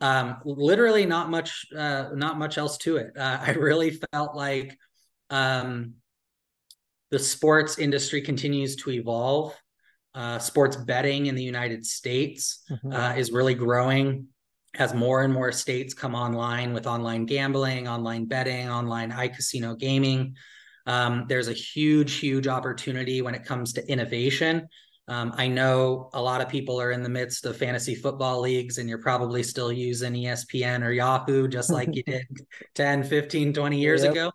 Um, 0.00 0.36
literally 0.44 1.06
not 1.06 1.28
much, 1.30 1.66
uh, 1.76 2.10
not 2.14 2.38
much 2.38 2.56
else 2.56 2.78
to 2.78 2.98
it. 2.98 3.16
Uh, 3.16 3.38
I 3.40 3.50
really 3.52 3.98
felt 4.12 4.36
like 4.36 4.78
um, 5.30 5.94
the 7.10 7.18
sports 7.18 7.78
industry 7.78 8.22
continues 8.22 8.76
to 8.76 8.90
evolve 8.90 9.54
uh, 10.14 10.38
sports 10.38 10.76
betting 10.76 11.26
in 11.26 11.34
the 11.34 11.42
United 11.42 11.84
States 11.86 12.64
mm-hmm. 12.70 12.92
uh, 12.92 13.14
is 13.14 13.30
really 13.30 13.54
growing 13.54 14.26
as 14.74 14.94
more 14.94 15.22
and 15.22 15.32
more 15.32 15.52
states 15.52 15.94
come 15.94 16.14
online 16.14 16.72
with 16.72 16.86
online 16.86 17.26
gambling, 17.26 17.88
online 17.88 18.26
betting, 18.26 18.68
online 18.68 19.10
iCasino 19.10 19.78
gaming. 19.78 20.34
Um, 20.86 21.26
there's 21.28 21.48
a 21.48 21.52
huge, 21.52 22.14
huge 22.14 22.46
opportunity 22.46 23.22
when 23.22 23.34
it 23.34 23.44
comes 23.44 23.74
to 23.74 23.86
innovation. 23.90 24.68
Um, 25.08 25.32
I 25.36 25.48
know 25.48 26.10
a 26.12 26.20
lot 26.20 26.42
of 26.42 26.48
people 26.50 26.80
are 26.80 26.92
in 26.92 27.02
the 27.02 27.08
midst 27.08 27.46
of 27.46 27.56
fantasy 27.56 27.94
football 27.94 28.40
leagues, 28.40 28.76
and 28.76 28.88
you're 28.88 29.00
probably 29.00 29.42
still 29.42 29.72
using 29.72 30.12
ESPN 30.12 30.84
or 30.84 30.92
Yahoo, 30.92 31.48
just 31.48 31.70
like 31.70 31.94
you 31.94 32.02
did 32.02 32.26
10, 32.74 33.04
15, 33.04 33.54
20 33.54 33.80
years 33.80 34.02
yep. 34.02 34.12
ago. 34.12 34.30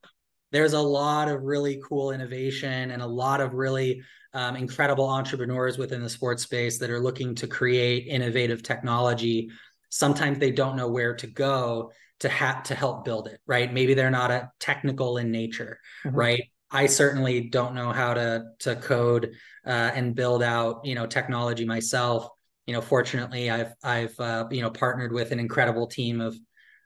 There's 0.51 0.73
a 0.73 0.81
lot 0.81 1.29
of 1.29 1.43
really 1.43 1.79
cool 1.87 2.11
innovation 2.11 2.91
and 2.91 3.01
a 3.01 3.07
lot 3.07 3.39
of 3.39 3.53
really 3.53 4.01
um, 4.33 4.55
incredible 4.55 5.07
entrepreneurs 5.07 5.77
within 5.77 6.01
the 6.01 6.09
sports 6.09 6.43
space 6.43 6.79
that 6.79 6.89
are 6.89 6.99
looking 6.99 7.35
to 7.35 7.47
create 7.47 8.07
innovative 8.07 8.63
technology. 8.63 9.49
Sometimes 9.89 10.39
they 10.39 10.51
don't 10.51 10.75
know 10.75 10.87
where 10.87 11.15
to 11.15 11.27
go 11.27 11.91
to 12.19 12.29
have 12.29 12.63
to 12.63 12.75
help 12.75 13.05
build 13.05 13.27
it, 13.27 13.39
right? 13.45 13.71
Maybe 13.71 13.93
they're 13.93 14.09
not 14.09 14.31
a 14.31 14.49
technical 14.59 15.17
in 15.17 15.29
nature, 15.29 15.79
mm-hmm. 16.05 16.15
right? 16.15 16.43
I 16.73 16.87
certainly 16.87 17.41
don't 17.41 17.75
know 17.75 17.91
how 17.91 18.15
to 18.15 18.45
to 18.59 18.75
code 18.75 19.35
uh, 19.65 19.91
and 19.93 20.15
build 20.15 20.41
out, 20.43 20.81
you 20.83 20.95
know, 20.95 21.05
technology 21.05 21.65
myself. 21.65 22.27
You 22.65 22.73
know, 22.73 22.81
fortunately, 22.81 23.49
I've 23.49 23.73
I've 23.83 24.19
uh, 24.19 24.47
you 24.51 24.61
know 24.61 24.71
partnered 24.71 25.13
with 25.13 25.31
an 25.31 25.39
incredible 25.39 25.87
team 25.87 26.19
of 26.19 26.35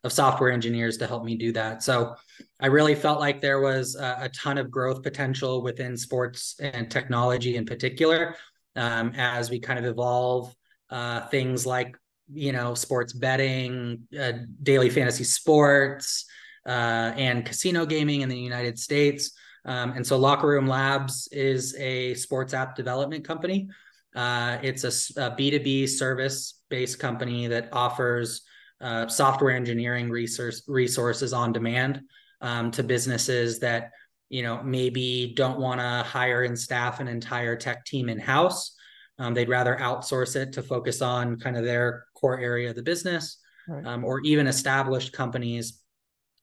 of 0.03 0.11
software 0.11 0.51
engineers 0.51 0.97
to 0.97 1.07
help 1.07 1.23
me 1.23 1.37
do 1.37 1.51
that. 1.53 1.81
So 1.81 2.15
I 2.59 2.67
really 2.67 2.95
felt 2.95 3.19
like 3.19 3.41
there 3.41 3.61
was 3.61 3.95
a, 3.95 4.17
a 4.21 4.29
ton 4.29 4.57
of 4.57 4.69
growth 4.69 5.01
potential 5.01 5.63
within 5.63 5.97
sports 5.97 6.55
and 6.59 6.91
technology 6.91 7.55
in 7.55 7.65
particular 7.65 8.35
um, 8.75 9.11
as 9.15 9.49
we 9.49 9.59
kind 9.59 9.79
of 9.79 9.85
evolve 9.85 10.53
uh, 10.89 11.27
things 11.27 11.65
like 11.65 11.97
you 12.33 12.51
know 12.51 12.73
sports 12.73 13.13
betting, 13.13 14.07
uh, 14.19 14.33
daily 14.61 14.89
fantasy 14.89 15.23
sports, 15.23 16.25
uh, 16.65 17.13
and 17.15 17.45
casino 17.45 17.85
gaming 17.85 18.21
in 18.21 18.29
the 18.29 18.37
United 18.37 18.77
States. 18.77 19.31
Um, 19.67 19.91
and 19.91 20.07
so 20.07 20.17
Locker 20.17 20.47
Room 20.47 20.65
Labs 20.65 21.27
is 21.31 21.75
a 21.75 22.13
sports 22.15 22.53
app 22.53 22.75
development 22.75 23.25
company. 23.25 23.69
Uh, 24.15 24.57
it's 24.63 24.83
a 24.83 25.21
a 25.21 25.31
B2B 25.31 25.89
service 25.89 26.61
based 26.69 26.99
company 26.99 27.47
that 27.47 27.69
offers 27.73 28.41
uh, 28.79 29.07
software 29.07 29.55
engineering 29.55 30.09
resource 30.09 30.63
resources 30.67 31.33
on 31.33 31.51
demand 31.51 32.01
um, 32.41 32.71
to 32.71 32.83
businesses 32.83 33.59
that 33.59 33.91
you 34.29 34.41
know 34.41 34.63
maybe 34.63 35.33
don't 35.35 35.59
want 35.59 35.81
to 35.81 36.09
hire 36.09 36.43
and 36.43 36.57
staff 36.57 36.99
an 36.99 37.07
entire 37.07 37.55
tech 37.55 37.85
team 37.85 38.09
in 38.09 38.19
house. 38.19 38.73
Um, 39.19 39.33
they'd 39.33 39.49
rather 39.49 39.75
outsource 39.81 40.35
it 40.35 40.53
to 40.53 40.61
focus 40.61 41.01
on 41.01 41.39
kind 41.39 41.57
of 41.57 41.65
their 41.65 42.05
core 42.13 42.39
area 42.39 42.69
of 42.69 42.75
the 42.75 42.83
business, 42.83 43.39
right. 43.67 43.85
um, 43.85 44.05
or 44.05 44.21
even 44.21 44.47
established 44.47 45.11
companies 45.11 45.81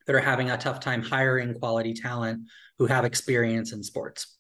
that 0.07 0.15
are 0.15 0.21
having 0.21 0.51
a 0.51 0.57
tough 0.57 0.81
time 0.81 1.03
hiring 1.03 1.55
quality 1.55 1.95
talent 1.95 2.47
who 2.79 2.87
have 2.87 3.05
experience 3.05 3.73
in 3.73 3.83
sports. 3.83 4.37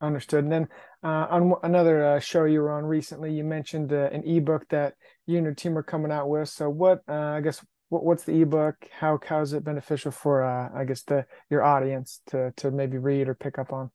Understood. 0.00 0.44
And 0.44 0.52
then 0.52 0.68
uh, 1.02 1.26
on 1.30 1.54
another 1.62 2.04
uh, 2.04 2.20
show 2.20 2.44
you 2.44 2.60
were 2.60 2.72
on 2.72 2.84
recently, 2.84 3.32
you 3.32 3.44
mentioned 3.44 3.92
uh, 3.92 4.10
an 4.12 4.22
ebook 4.24 4.68
that 4.68 4.94
you 5.26 5.36
and 5.36 5.44
your 5.44 5.54
team 5.54 5.78
are 5.78 5.82
coming 5.82 6.10
out 6.10 6.28
with. 6.28 6.48
So, 6.48 6.68
what 6.68 7.00
uh, 7.08 7.12
I 7.12 7.40
guess 7.40 7.64
what, 7.88 8.04
what's 8.04 8.24
the 8.24 8.42
ebook? 8.42 8.74
How 8.90 9.18
how 9.26 9.40
is 9.40 9.52
it 9.52 9.64
beneficial 9.64 10.10
for 10.10 10.42
uh, 10.42 10.68
I 10.74 10.84
guess 10.84 11.02
the 11.02 11.26
your 11.48 11.62
audience 11.62 12.20
to 12.26 12.52
to 12.56 12.70
maybe 12.70 12.98
read 12.98 13.28
or 13.28 13.34
pick 13.34 13.58
up 13.58 13.72
on? 13.72 13.90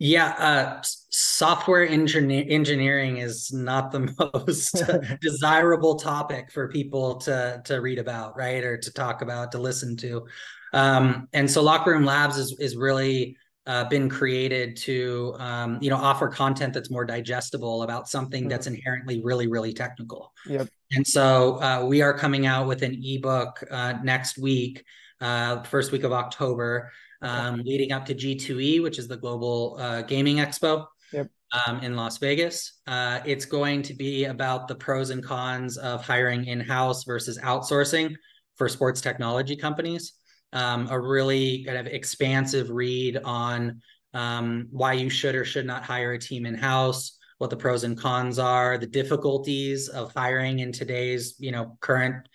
Yeah, 0.00 0.28
uh, 0.28 0.82
software 1.10 1.86
engineer- 1.86 2.46
engineering 2.48 3.16
is 3.16 3.52
not 3.52 3.90
the 3.90 4.14
most 4.34 4.82
desirable 5.20 5.96
topic 5.96 6.52
for 6.52 6.68
people 6.68 7.16
to 7.16 7.60
to 7.64 7.80
read 7.80 7.98
about, 7.98 8.36
right, 8.36 8.62
or 8.62 8.76
to 8.78 8.92
talk 8.92 9.22
about, 9.22 9.52
to 9.52 9.58
listen 9.58 9.96
to. 9.98 10.26
Um, 10.72 11.28
and 11.32 11.50
so, 11.50 11.62
Locker 11.62 11.90
Room 11.90 12.04
Labs 12.04 12.36
is 12.36 12.56
is 12.60 12.76
really 12.76 13.36
uh, 13.68 13.84
been 13.84 14.08
created 14.08 14.76
to 14.76 15.36
um, 15.38 15.78
you 15.82 15.90
know 15.90 15.96
offer 15.96 16.28
content 16.28 16.72
that's 16.72 16.90
more 16.90 17.04
digestible 17.04 17.82
about 17.82 18.08
something 18.08 18.44
mm-hmm. 18.44 18.48
that's 18.48 18.66
inherently 18.66 19.20
really 19.22 19.46
really 19.46 19.74
technical 19.74 20.32
yep 20.46 20.68
and 20.92 21.06
so 21.06 21.60
uh, 21.62 21.84
we 21.84 22.00
are 22.00 22.16
coming 22.16 22.46
out 22.46 22.66
with 22.66 22.82
an 22.82 22.98
ebook 23.04 23.62
uh, 23.70 23.92
next 24.02 24.38
week 24.38 24.84
uh, 25.20 25.62
first 25.64 25.92
week 25.92 26.02
of 26.02 26.12
october 26.12 26.90
um, 27.22 27.62
leading 27.64 27.92
up 27.92 28.06
to 28.06 28.14
g2e 28.14 28.82
which 28.82 28.98
is 28.98 29.08
the 29.08 29.16
global 29.16 29.76
uh, 29.78 30.02
gaming 30.02 30.36
expo 30.36 30.86
yep. 31.12 31.28
um, 31.66 31.80
in 31.80 31.96
las 31.96 32.18
vegas 32.18 32.80
uh, 32.86 33.20
it's 33.24 33.44
going 33.44 33.82
to 33.82 33.94
be 33.94 34.24
about 34.24 34.68
the 34.68 34.74
pros 34.74 35.10
and 35.10 35.24
cons 35.24 35.76
of 35.76 36.04
hiring 36.04 36.46
in-house 36.46 37.04
versus 37.04 37.38
outsourcing 37.38 38.14
for 38.56 38.68
sports 38.68 39.00
technology 39.00 39.56
companies 39.56 40.14
um, 40.52 40.88
a 40.90 40.98
really 40.98 41.64
kind 41.64 41.78
of 41.78 41.86
expansive 41.86 42.70
read 42.70 43.18
on 43.18 43.80
um, 44.14 44.68
why 44.70 44.94
you 44.94 45.10
should 45.10 45.34
or 45.34 45.44
should 45.44 45.66
not 45.66 45.84
hire 45.84 46.12
a 46.12 46.18
team 46.18 46.46
in 46.46 46.54
house, 46.54 47.18
what 47.38 47.50
the 47.50 47.56
pros 47.56 47.84
and 47.84 47.98
cons 47.98 48.38
are, 48.38 48.78
the 48.78 48.86
difficulties 48.86 49.88
of 49.88 50.12
hiring 50.14 50.60
in 50.60 50.72
today's 50.72 51.34
you 51.38 51.52
know 51.52 51.76
current 51.80 52.28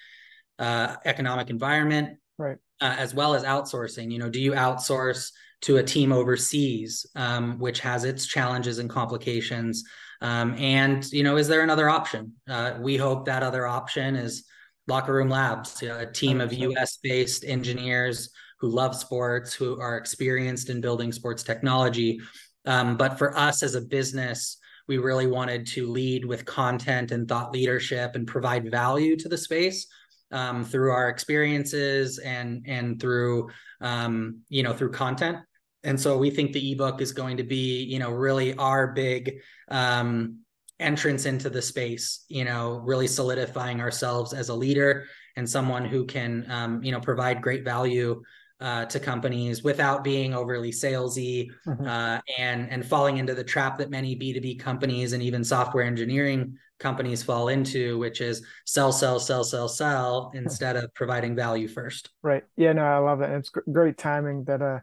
uh, 0.59 0.95
economic 1.05 1.49
environment, 1.49 2.17
right? 2.37 2.57
Uh, 2.81 2.95
as 2.97 3.13
well 3.13 3.33
as 3.33 3.43
outsourcing. 3.43 4.11
You 4.11 4.19
know, 4.19 4.29
do 4.29 4.41
you 4.41 4.51
outsource 4.51 5.31
to 5.61 5.77
a 5.77 5.83
team 5.83 6.11
overseas, 6.11 7.05
um, 7.15 7.57
which 7.57 7.79
has 7.79 8.03
its 8.03 8.27
challenges 8.27 8.79
and 8.79 8.89
complications? 8.89 9.83
Um, 10.21 10.55
and 10.57 11.09
you 11.13 11.23
know, 11.23 11.37
is 11.37 11.47
there 11.47 11.61
another 11.61 11.89
option? 11.89 12.33
Uh, 12.49 12.73
we 12.81 12.97
hope 12.97 13.25
that 13.25 13.43
other 13.43 13.65
option 13.65 14.15
is 14.15 14.45
Locker 14.87 15.13
Room 15.13 15.29
Labs, 15.29 15.81
a 15.81 16.05
team 16.05 16.41
of 16.41 16.51
US 16.51 16.97
based 16.97 17.45
engineers 17.45 18.29
who 18.59 18.69
love 18.69 18.95
sports, 18.95 19.53
who 19.53 19.79
are 19.79 19.97
experienced 19.97 20.69
in 20.69 20.81
building 20.81 21.11
sports 21.11 21.43
technology. 21.43 22.19
Um, 22.65 22.97
but 22.97 23.17
for 23.17 23.37
us 23.37 23.63
as 23.63 23.75
a 23.75 23.81
business, 23.81 24.57
we 24.87 24.97
really 24.97 25.27
wanted 25.27 25.67
to 25.67 25.87
lead 25.87 26.25
with 26.25 26.45
content 26.45 27.11
and 27.11 27.27
thought 27.27 27.53
leadership 27.53 28.15
and 28.15 28.27
provide 28.27 28.69
value 28.69 29.15
to 29.17 29.29
the 29.29 29.37
space 29.37 29.87
um, 30.33 30.65
through 30.65 30.91
our 30.91 31.07
experiences 31.07 32.17
and 32.17 32.65
and 32.67 32.99
through 32.99 33.49
um, 33.79 34.41
you 34.49 34.63
know 34.63 34.73
through 34.73 34.91
content 34.91 35.37
and 35.83 35.99
so 35.99 36.17
we 36.17 36.29
think 36.29 36.51
the 36.51 36.71
ebook 36.71 37.01
is 37.01 37.11
going 37.11 37.37
to 37.37 37.43
be 37.43 37.83
you 37.83 37.99
know 37.99 38.11
really 38.11 38.53
our 38.55 38.87
big 38.87 39.39
um, 39.69 40.39
entrance 40.79 41.25
into 41.25 41.49
the 41.49 41.61
space 41.61 42.25
you 42.27 42.43
know 42.43 42.81
really 42.83 43.07
solidifying 43.07 43.79
ourselves 43.79 44.33
as 44.33 44.49
a 44.49 44.53
leader 44.53 45.05
and 45.35 45.49
someone 45.49 45.85
who 45.85 46.05
can 46.05 46.45
um, 46.49 46.83
you 46.83 46.91
know 46.91 46.99
provide 46.99 47.41
great 47.41 47.63
value 47.63 48.21
uh, 48.59 48.85
to 48.85 48.99
companies 48.99 49.63
without 49.63 50.03
being 50.03 50.33
overly 50.33 50.71
salesy 50.71 51.49
mm-hmm. 51.67 51.85
uh, 51.85 52.19
and 52.37 52.69
and 52.71 52.85
falling 52.85 53.17
into 53.17 53.35
the 53.35 53.43
trap 53.43 53.77
that 53.77 53.89
many 53.89 54.15
B2B 54.15 54.59
companies 54.59 55.13
and 55.13 55.21
even 55.21 55.43
software 55.43 55.83
engineering 55.83 56.57
companies 56.83 57.23
fall 57.23 57.47
into, 57.47 57.97
which 57.97 58.21
is 58.21 58.45
sell, 58.65 58.91
sell, 58.91 59.19
sell, 59.19 59.43
sell, 59.43 59.67
sell 59.67 60.31
instead 60.35 60.75
of 60.75 60.93
providing 60.93 61.35
value 61.35 61.67
first. 61.67 62.11
Right. 62.21 62.43
Yeah. 62.55 62.73
No, 62.73 62.83
I 62.83 62.97
love 62.99 63.19
that. 63.19 63.29
And 63.29 63.39
it's 63.39 63.49
great 63.49 63.97
timing 63.97 64.43
that 64.43 64.61
uh 64.61 64.79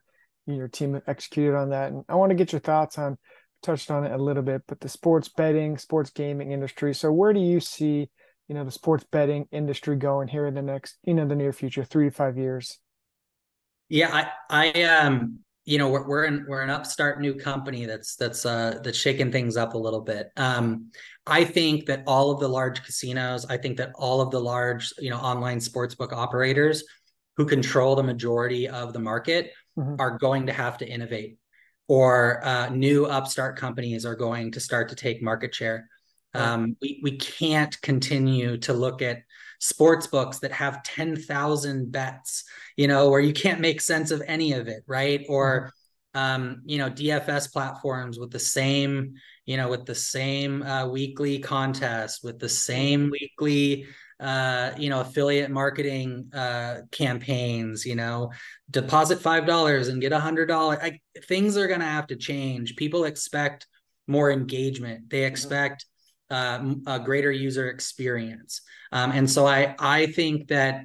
your 0.47 0.67
team 0.67 1.01
executed 1.07 1.55
on 1.57 1.71
that. 1.71 1.93
And 1.93 2.05
I 2.09 2.17
want 2.17 2.31
to 2.31 2.35
get 2.35 2.51
your 2.53 2.61
thoughts 2.61 2.99
on 2.99 3.17
touched 3.63 3.91
on 3.91 4.05
it 4.05 4.13
a 4.13 4.19
little 4.19 4.43
bit, 4.43 4.63
but 4.67 4.81
the 4.81 4.89
sports 4.89 5.29
betting, 5.29 5.79
sports 5.79 6.11
gaming 6.11 6.53
industry. 6.53 6.95
So 6.95 7.13
where 7.13 7.33
do 7.33 7.41
you 7.41 7.61
see, 7.61 8.09
you 8.49 8.55
know, 8.55 8.65
the 8.65 8.71
sports 8.71 9.05
betting 9.11 9.47
industry 9.53 9.97
going 9.97 10.29
here 10.29 10.47
in 10.47 10.55
the 10.55 10.63
next, 10.63 10.99
you 11.05 11.15
know, 11.15 11.27
the 11.27 11.35
near 11.35 11.53
future, 11.53 11.85
three 11.85 12.09
to 12.09 12.11
five 12.11 12.39
years? 12.39 12.79
Yeah, 13.89 14.29
I, 14.51 14.73
I, 14.73 14.83
um, 14.85 15.41
you 15.65 15.79
know, 15.79 15.89
we're 15.89 16.07
we're 16.07 16.25
an 16.25 16.47
we're 16.49 16.63
an 16.63 16.71
upstart 16.71 17.21
new 17.21 17.35
company 17.35 17.87
that's 17.87 18.17
that's 18.17 18.47
uh 18.47 18.81
that's 18.83 18.99
shaking 18.99 19.31
things 19.31 19.57
up 19.57 19.75
a 19.75 19.79
little 19.79 20.01
bit. 20.01 20.31
Um, 20.37 20.91
I 21.27 21.45
think 21.45 21.87
that 21.87 22.03
all 22.07 22.31
of 22.31 22.41
the 22.41 22.49
large 22.49 22.83
casinos, 22.83 23.47
I 23.47 23.57
think 23.57 23.77
that 23.77 23.93
all 23.95 24.21
of 24.21 24.31
the 24.31 24.41
large, 24.41 24.93
you 24.99 25.11
know, 25.11 25.19
online 25.19 25.59
sportsbook 25.59 26.13
operators 26.13 26.83
who 27.37 27.47
control 27.47 27.95
the 27.95 28.03
majority 28.03 28.69
of 28.69 28.93
the 28.93 28.99
market 28.99 29.53
mm-hmm. 29.79 29.97
are 29.99 30.19
going 30.19 30.47
to 30.47 30.53
have 30.53 30.79
to 30.79 30.89
innovate, 30.89 31.39
or 31.89 32.45
uh, 32.45 32.69
new 32.71 33.07
upstart 33.07 33.57
companies 33.57 34.05
are 34.05 34.17
going 34.17 34.51
to 34.53 34.61
start 34.61 34.89
to 34.89 34.97
take 34.97 35.23
market 35.23 35.55
share. 35.55 35.89
Um, 36.33 36.77
we 36.81 37.01
we 37.03 37.17
can't 37.17 37.81
continue 37.83 38.57
to 38.59 38.73
look 38.73 39.03
at 39.03 39.23
sports 39.61 40.07
books 40.07 40.41
that 40.41 40.53
have 40.53 40.83
10,000 40.83 41.93
bets, 41.93 42.45
you 42.77 42.89
know, 42.89 43.11
where 43.11 43.21
you 43.21 43.33
can't 43.33 43.61
make 43.61 43.81
sense 43.81 44.11
of 44.11 44.23
any 44.27 44.53
of 44.55 44.67
it, 44.67 44.83
right? 44.87 45.25
Or, 45.29 45.73
mm-hmm. 46.17 46.43
um, 46.43 46.63
you 46.65 46.79
know, 46.79 46.91
DFS 46.91 47.53
platforms 47.53 48.19
with 48.19 48.31
the 48.31 48.39
same, 48.39 49.15
you 49.45 49.57
know, 49.57 49.69
with 49.69 49.85
the 49.85 49.95
same 49.95 50.63
uh, 50.63 50.87
weekly 50.89 51.39
contest, 51.39 52.25
with 52.25 52.39
the 52.39 52.49
same 52.49 53.11
weekly, 53.11 53.87
uh, 54.19 54.73
you 54.79 54.89
know, 54.89 55.01
affiliate 55.01 55.51
marketing 55.51 56.31
uh, 56.35 56.81
campaigns, 56.91 57.85
you 57.85 57.97
know, 57.97 58.33
deposit 58.71 59.19
$5 59.19 59.89
and 59.89 60.01
get 60.01 60.13
a 60.13 60.21
hundred 60.21 60.47
dollars. 60.47 60.79
Things 61.25 61.57
are 61.57 61.67
going 61.69 61.81
to 61.81 61.87
have 61.87 62.07
to 62.09 62.17
change. 62.17 62.77
People 62.77 63.05
expect 63.05 63.67
more 64.07 64.31
engagement. 64.31 65.11
They 65.11 65.19
mm-hmm. 65.19 65.29
expect 65.29 65.85
uh, 66.31 66.75
a 66.87 67.01
greater 67.01 67.31
user 67.31 67.69
experience. 67.69 68.63
Um, 68.93 69.13
and 69.13 69.29
so 69.29 69.47
I 69.47 69.75
I 69.79 70.07
think 70.07 70.49
that 70.49 70.85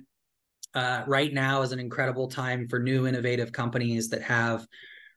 uh, 0.74 1.04
right 1.08 1.34
now 1.34 1.62
is 1.62 1.72
an 1.72 1.80
incredible 1.80 2.28
time 2.28 2.68
for 2.68 2.80
new 2.80 3.08
innovative 3.08 3.52
companies 3.52 4.10
that 4.10 4.22
have 4.22 4.68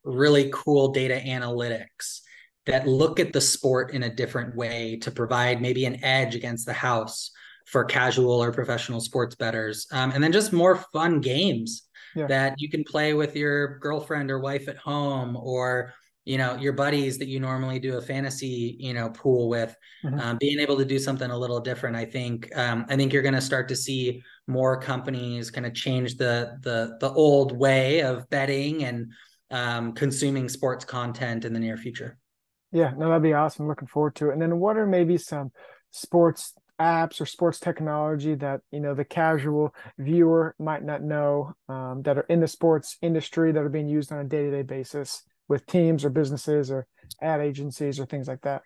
really 0.05 0.51
cool 0.53 0.89
data 0.93 1.21
analytics 1.27 2.21
that 2.67 2.87
look 2.87 3.19
at 3.19 3.33
the 3.33 3.41
sport 3.41 3.93
in 3.93 4.05
a 4.05 4.15
different 4.15 4.55
way 4.55 4.97
to 5.03 5.11
provide 5.11 5.61
maybe 5.61 5.85
an 5.85 6.03
edge 6.05 6.35
against 6.35 6.67
the 6.67 6.73
house 6.73 7.31
for 7.67 7.85
casual 7.85 8.43
or 8.43 8.53
professional 8.53 9.01
sports 9.01 9.35
bettors 9.35 9.87
um, 9.93 10.13
and 10.13 10.23
then 10.23 10.33
just 10.33 10.53
more 10.53 10.77
fun 10.93 11.21
games 11.21 11.89
yeah. 12.15 12.27
that 12.27 12.55
you 12.59 12.71
can 12.71 12.85
play 12.85 13.15
with 13.15 13.35
your 13.35 13.79
girlfriend 13.79 14.31
or 14.31 14.39
wife 14.39 14.69
at 14.69 14.77
home 14.77 15.37
or 15.37 15.93
you 16.29 16.37
know 16.37 16.55
your 16.57 16.75
buddies 16.75 17.17
that 17.19 17.29
you 17.29 17.41
normally 17.41 17.79
do 17.79 17.97
a 17.97 18.03
fantasy 18.03 18.77
you 18.79 18.93
know 18.93 19.09
pool 19.09 19.49
with 19.49 19.75
mm-hmm. 20.05 20.21
um, 20.21 20.37
being 20.39 20.59
able 20.59 20.77
to 20.77 20.85
do 20.85 20.99
something 20.99 21.31
a 21.31 21.39
little 21.39 21.59
different 21.59 21.97
i 21.97 22.05
think 22.05 22.55
um, 22.57 22.85
i 22.89 22.97
think 22.97 23.13
you're 23.13 23.23
going 23.23 23.35
to 23.35 23.41
start 23.41 23.67
to 23.69 23.75
see 23.75 24.23
more 24.47 24.81
companies 24.81 25.51
kind 25.51 25.67
of 25.67 25.75
change 25.75 26.17
the 26.17 26.59
the 26.63 26.97
the 27.01 27.11
old 27.13 27.57
way 27.57 28.01
of 28.03 28.29
betting 28.31 28.85
and 28.85 29.11
um, 29.51 29.93
consuming 29.93 30.49
sports 30.49 30.85
content 30.85 31.45
in 31.45 31.53
the 31.53 31.61
near 31.61 31.77
future. 31.77 32.19
Yeah 32.73 32.93
no 32.97 33.09
that'd 33.09 33.23
be 33.23 33.33
awesome. 33.33 33.67
Looking 33.67 33.89
forward 33.89 34.15
to 34.17 34.31
it. 34.31 34.33
And 34.35 34.43
then 34.43 34.59
what 34.59 34.77
are 34.77 34.87
maybe 34.87 35.17
some 35.17 35.53
sports 35.91 36.55
apps 36.79 37.21
or 37.21 37.27
sports 37.27 37.59
technology 37.59 38.35
that 38.37 38.61
you 38.71 38.81
know 38.81 38.95
the 38.95 39.05
casual 39.05 39.75
viewer 39.99 40.55
might 40.59 40.85
not 40.85 41.03
know 41.03 41.55
um, 41.69 42.03
that 42.03 42.19
are 42.19 42.27
in 42.29 42.41
the 42.41 42.49
sports 42.49 42.97
industry 43.03 43.53
that 43.53 43.63
are 43.63 43.69
being 43.69 43.89
used 43.89 44.13
on 44.13 44.19
a 44.19 44.25
day-to-day 44.25 44.63
basis 44.63 45.25
with 45.49 45.67
teams 45.67 46.05
or 46.05 46.11
businesses 46.11 46.71
or 46.71 46.87
ad 47.21 47.41
agencies 47.41 47.99
or 47.99 48.07
things 48.07 48.29
like 48.29 48.43
that? 48.43 48.63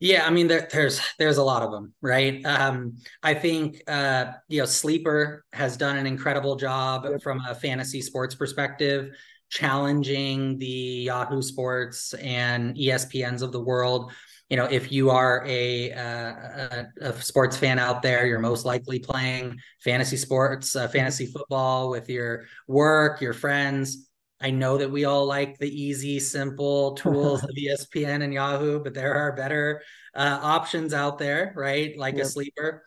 Yeah, 0.00 0.26
I 0.26 0.30
mean 0.30 0.46
there, 0.46 0.68
there's 0.70 1.00
there's 1.18 1.38
a 1.38 1.42
lot 1.42 1.62
of 1.62 1.72
them, 1.72 1.92
right? 2.00 2.44
Um, 2.46 2.98
I 3.22 3.34
think 3.34 3.82
uh, 3.88 4.32
you 4.48 4.60
know 4.60 4.66
Sleeper 4.66 5.44
has 5.52 5.76
done 5.76 5.96
an 5.96 6.06
incredible 6.06 6.54
job 6.54 7.04
yep. 7.10 7.20
from 7.20 7.40
a 7.48 7.54
fantasy 7.54 8.00
sports 8.00 8.36
perspective, 8.36 9.10
challenging 9.50 10.56
the 10.58 10.66
Yahoo 11.06 11.42
Sports 11.42 12.14
and 12.14 12.76
ESPNs 12.76 13.42
of 13.42 13.50
the 13.50 13.60
world. 13.60 14.12
You 14.48 14.56
know, 14.56 14.66
if 14.66 14.92
you 14.92 15.10
are 15.10 15.44
a, 15.46 15.90
a, 15.90 16.86
a 17.00 17.12
sports 17.20 17.56
fan 17.56 17.78
out 17.78 18.00
there, 18.00 18.24
you're 18.24 18.38
most 18.38 18.64
likely 18.64 18.98
playing 18.98 19.58
fantasy 19.80 20.16
sports, 20.16 20.74
uh, 20.74 20.88
fantasy 20.88 21.26
football 21.26 21.90
with 21.90 22.08
your 22.08 22.44
work, 22.66 23.20
your 23.20 23.34
friends 23.34 24.08
I 24.40 24.50
know 24.50 24.78
that 24.78 24.90
we 24.90 25.04
all 25.04 25.26
like 25.26 25.58
the 25.58 25.68
easy, 25.68 26.20
simple 26.20 26.92
tools 26.94 27.42
of 27.42 27.50
ESPN 27.50 28.22
and 28.22 28.32
Yahoo, 28.32 28.82
but 28.82 28.94
there 28.94 29.14
are 29.14 29.32
better 29.32 29.82
uh, 30.14 30.38
options 30.42 30.94
out 30.94 31.18
there, 31.18 31.52
right? 31.56 31.96
Like 31.98 32.16
yep. 32.16 32.26
a 32.26 32.28
sleeper. 32.28 32.84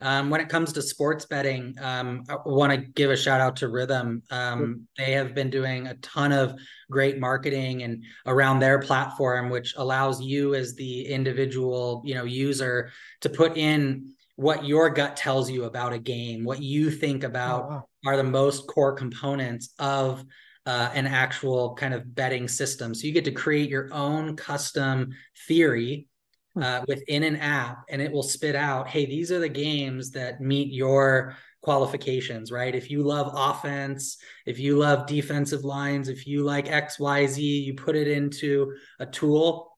Um, 0.00 0.30
when 0.30 0.40
it 0.40 0.48
comes 0.48 0.72
to 0.72 0.82
sports 0.82 1.26
betting, 1.26 1.76
um, 1.80 2.24
I 2.28 2.36
want 2.44 2.72
to 2.72 2.78
give 2.78 3.12
a 3.12 3.16
shout 3.16 3.40
out 3.40 3.54
to 3.56 3.66
Rithmm. 3.66 4.20
Um, 4.32 4.86
yep. 4.98 5.06
They 5.06 5.12
have 5.12 5.32
been 5.32 5.48
doing 5.48 5.86
a 5.86 5.94
ton 5.94 6.32
of 6.32 6.58
great 6.90 7.20
marketing 7.20 7.84
and 7.84 8.02
around 8.26 8.58
their 8.58 8.80
platform, 8.80 9.48
which 9.48 9.74
allows 9.76 10.20
you 10.20 10.56
as 10.56 10.74
the 10.74 11.06
individual, 11.06 12.02
you 12.04 12.16
know, 12.16 12.24
user 12.24 12.90
to 13.20 13.28
put 13.28 13.56
in 13.56 14.12
what 14.34 14.64
your 14.64 14.90
gut 14.90 15.16
tells 15.16 15.48
you 15.48 15.64
about 15.64 15.92
a 15.92 15.98
game, 15.98 16.44
what 16.44 16.60
you 16.60 16.90
think 16.90 17.22
about 17.22 17.64
oh, 17.64 17.68
wow. 17.68 17.84
are 18.06 18.16
the 18.16 18.24
most 18.24 18.66
core 18.66 18.94
components 18.94 19.72
of 19.78 20.24
uh, 20.66 20.90
an 20.94 21.06
actual 21.06 21.74
kind 21.74 21.94
of 21.94 22.14
betting 22.14 22.48
system. 22.48 22.94
So 22.94 23.06
you 23.06 23.12
get 23.12 23.24
to 23.24 23.32
create 23.32 23.68
your 23.68 23.92
own 23.92 24.36
custom 24.36 25.10
theory 25.48 26.08
hmm. 26.54 26.62
uh, 26.62 26.80
within 26.86 27.22
an 27.22 27.36
app, 27.36 27.84
and 27.88 28.00
it 28.00 28.12
will 28.12 28.22
spit 28.22 28.54
out, 28.54 28.88
hey, 28.88 29.06
these 29.06 29.32
are 29.32 29.40
the 29.40 29.48
games 29.48 30.12
that 30.12 30.40
meet 30.40 30.72
your 30.72 31.36
qualifications, 31.62 32.50
right? 32.50 32.74
If 32.74 32.90
you 32.90 33.02
love 33.02 33.32
offense, 33.34 34.18
if 34.46 34.58
you 34.58 34.78
love 34.78 35.06
defensive 35.06 35.64
lines, 35.64 36.08
if 36.08 36.26
you 36.26 36.42
like 36.42 36.66
XYZ, 36.66 37.38
you 37.38 37.74
put 37.74 37.94
it 37.94 38.08
into 38.08 38.74
a 38.98 39.06
tool 39.06 39.72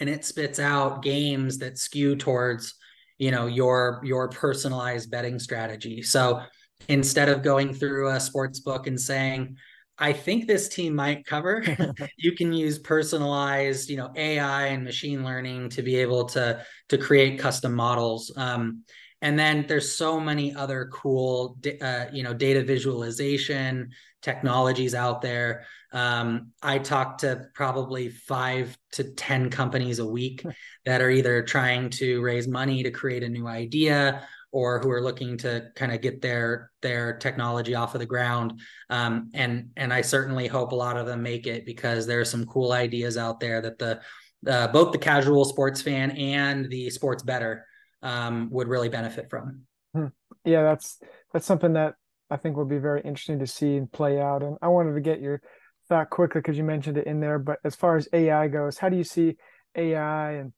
and 0.00 0.08
it 0.08 0.24
spits 0.24 0.58
out 0.58 1.02
games 1.02 1.58
that 1.58 1.78
skew 1.78 2.16
towards 2.16 2.74
you 3.18 3.30
know 3.30 3.46
your 3.46 4.00
your 4.04 4.28
personalized 4.28 5.10
betting 5.10 5.38
strategy 5.38 6.02
so 6.02 6.40
instead 6.88 7.28
of 7.28 7.42
going 7.42 7.72
through 7.72 8.10
a 8.10 8.20
sports 8.20 8.60
book 8.60 8.86
and 8.86 9.00
saying 9.00 9.56
I 9.98 10.12
think 10.12 10.46
this 10.46 10.68
team 10.68 10.94
might 10.94 11.24
cover. 11.24 11.64
you 12.16 12.32
can 12.32 12.52
use 12.52 12.78
personalized, 12.78 13.88
you 13.88 13.96
know, 13.96 14.12
AI 14.14 14.66
and 14.66 14.84
machine 14.84 15.24
learning 15.24 15.70
to 15.70 15.82
be 15.82 15.96
able 15.96 16.26
to 16.26 16.64
to 16.88 16.98
create 16.98 17.38
custom 17.38 17.74
models. 17.74 18.32
Um, 18.36 18.84
and 19.22 19.38
then 19.38 19.64
there's 19.66 19.90
so 19.90 20.20
many 20.20 20.54
other 20.54 20.90
cool, 20.92 21.58
uh, 21.80 22.06
you 22.12 22.22
know, 22.22 22.34
data 22.34 22.62
visualization 22.62 23.90
technologies 24.20 24.94
out 24.94 25.22
there. 25.22 25.64
Um, 25.92 26.52
I 26.62 26.78
talk 26.78 27.18
to 27.18 27.46
probably 27.54 28.10
five 28.10 28.76
to 28.92 29.04
ten 29.04 29.48
companies 29.48 29.98
a 29.98 30.06
week 30.06 30.44
that 30.84 31.00
are 31.00 31.10
either 31.10 31.42
trying 31.42 31.88
to 31.90 32.20
raise 32.20 32.46
money 32.46 32.82
to 32.82 32.90
create 32.90 33.22
a 33.22 33.28
new 33.28 33.46
idea 33.46 34.26
or 34.56 34.80
who 34.80 34.90
are 34.90 35.02
looking 35.02 35.36
to 35.36 35.68
kind 35.74 35.92
of 35.92 36.00
get 36.00 36.22
their 36.22 36.70
their 36.80 37.18
technology 37.18 37.74
off 37.74 37.94
of 37.94 37.98
the 37.98 38.06
ground. 38.06 38.58
Um, 38.88 39.30
and 39.34 39.68
and 39.76 39.92
i 39.92 40.00
certainly 40.00 40.46
hope 40.46 40.72
a 40.72 40.74
lot 40.74 40.96
of 40.96 41.04
them 41.04 41.22
make 41.22 41.46
it 41.46 41.66
because 41.66 42.06
there 42.06 42.20
are 42.20 42.24
some 42.24 42.46
cool 42.46 42.72
ideas 42.72 43.18
out 43.18 43.38
there 43.38 43.60
that 43.60 43.78
the 43.78 44.00
uh, 44.46 44.68
both 44.68 44.92
the 44.92 44.98
casual 44.98 45.44
sports 45.44 45.82
fan 45.82 46.10
and 46.12 46.70
the 46.70 46.88
sports 46.88 47.22
bettor 47.22 47.66
um, 48.02 48.48
would 48.50 48.68
really 48.68 48.88
benefit 48.88 49.28
from. 49.28 49.62
Hmm. 49.94 50.06
yeah 50.44 50.62
that's 50.62 50.98
that's 51.32 51.46
something 51.46 51.74
that 51.74 51.94
i 52.30 52.36
think 52.36 52.56
will 52.56 52.64
be 52.64 52.78
very 52.78 53.02
interesting 53.02 53.38
to 53.40 53.46
see 53.46 53.76
and 53.76 53.92
play 53.92 54.18
out. 54.18 54.42
And 54.42 54.56
i 54.62 54.68
wanted 54.68 54.94
to 54.94 55.00
get 55.02 55.20
your 55.20 55.42
thought 55.88 56.08
quickly 56.08 56.40
because 56.40 56.56
you 56.56 56.64
mentioned 56.64 56.96
it 56.96 57.06
in 57.06 57.20
there 57.20 57.38
but 57.38 57.58
as 57.62 57.76
far 57.76 57.96
as 57.96 58.08
ai 58.12 58.48
goes 58.48 58.76
how 58.76 58.88
do 58.88 58.96
you 58.96 59.04
see 59.04 59.36
ai 59.76 60.32
and 60.32 60.52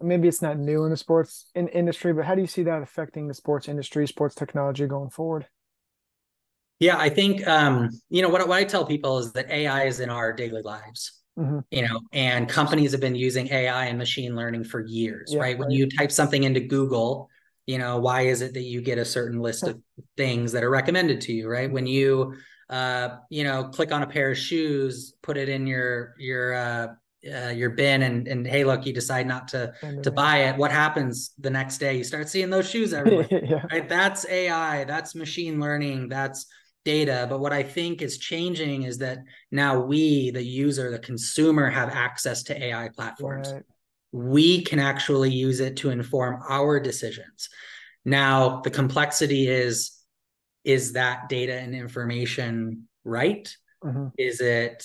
maybe 0.00 0.28
it's 0.28 0.42
not 0.42 0.58
new 0.58 0.84
in 0.84 0.90
the 0.90 0.96
sports 0.96 1.50
in 1.54 1.68
industry, 1.68 2.12
but 2.12 2.24
how 2.24 2.34
do 2.34 2.40
you 2.40 2.46
see 2.46 2.62
that 2.64 2.82
affecting 2.82 3.28
the 3.28 3.34
sports 3.34 3.68
industry, 3.68 4.06
sports 4.06 4.34
technology 4.34 4.86
going 4.86 5.10
forward? 5.10 5.46
Yeah, 6.78 6.98
I 6.98 7.08
think 7.08 7.46
um, 7.46 7.90
you 8.08 8.22
know 8.22 8.28
what, 8.28 8.46
what 8.48 8.56
I 8.56 8.64
tell 8.64 8.84
people 8.84 9.18
is 9.18 9.32
that 9.32 9.50
AI 9.50 9.84
is 9.84 10.00
in 10.00 10.10
our 10.10 10.32
daily 10.32 10.62
lives. 10.62 11.20
Mm-hmm. 11.38 11.60
You 11.70 11.88
know, 11.88 12.00
and 12.12 12.46
companies 12.48 12.92
have 12.92 13.00
been 13.00 13.14
using 13.14 13.48
AI 13.48 13.86
and 13.86 13.96
machine 13.96 14.36
learning 14.36 14.64
for 14.64 14.84
years, 14.84 15.32
yeah, 15.32 15.40
right? 15.40 15.58
When 15.58 15.68
right. 15.68 15.76
you 15.76 15.88
type 15.88 16.12
something 16.12 16.42
into 16.42 16.60
Google, 16.60 17.30
you 17.64 17.78
know, 17.78 17.98
why 17.98 18.22
is 18.22 18.42
it 18.42 18.52
that 18.52 18.64
you 18.64 18.82
get 18.82 18.98
a 18.98 19.04
certain 19.04 19.40
list 19.40 19.62
of 19.62 19.80
things 20.18 20.52
that 20.52 20.62
are 20.62 20.68
recommended 20.68 21.22
to 21.22 21.32
you, 21.32 21.48
right? 21.48 21.72
When 21.72 21.86
you 21.86 22.34
uh, 22.72 23.16
you 23.28 23.44
know, 23.44 23.64
click 23.64 23.92
on 23.92 24.02
a 24.02 24.06
pair 24.06 24.30
of 24.30 24.38
shoes, 24.38 25.12
put 25.22 25.36
it 25.36 25.50
in 25.50 25.66
your 25.66 26.14
your 26.18 26.54
uh, 26.54 26.86
uh, 27.24 27.50
your 27.50 27.70
bin 27.70 28.02
and 28.02 28.26
and 28.26 28.46
hey 28.46 28.64
look 28.64 28.84
you 28.84 28.92
decide 28.92 29.26
not 29.26 29.48
to 29.48 29.72
to 30.02 30.10
buy 30.10 30.38
it. 30.48 30.56
What 30.56 30.72
happens 30.72 31.32
the 31.38 31.50
next 31.50 31.78
day? 31.78 31.96
You 31.96 32.04
start 32.04 32.28
seeing 32.28 32.50
those 32.50 32.68
shoes 32.68 32.92
everywhere 32.92 33.28
yeah. 33.30 33.64
right? 33.70 33.88
That's 33.88 34.26
ai 34.28 34.84
that's 34.84 35.14
machine 35.14 35.60
learning 35.60 36.08
that's 36.08 36.46
data. 36.84 37.26
But 37.30 37.38
what 37.40 37.52
i 37.52 37.62
think 37.62 38.02
is 38.02 38.18
changing 38.18 38.82
is 38.82 38.98
that 38.98 39.18
now 39.50 39.80
we 39.80 40.30
the 40.32 40.42
user 40.42 40.90
the 40.90 40.98
consumer 40.98 41.70
have 41.70 41.90
access 41.90 42.42
to 42.44 42.60
ai 42.60 42.88
platforms. 42.88 43.52
Right. 43.52 43.62
we 44.10 44.62
can 44.62 44.78
actually 44.78 45.30
use 45.30 45.60
it 45.60 45.76
to 45.78 45.90
inform 45.90 46.42
our 46.48 46.80
decisions. 46.80 47.48
Now 48.04 48.62
the 48.62 48.70
complexity 48.70 49.46
is 49.46 49.92
is 50.64 50.92
that 50.92 51.28
data 51.28 51.54
and 51.54 51.74
information 51.74 52.88
right? 53.04 53.48
Mm-hmm. 53.84 54.08
is 54.16 54.40
it 54.40 54.84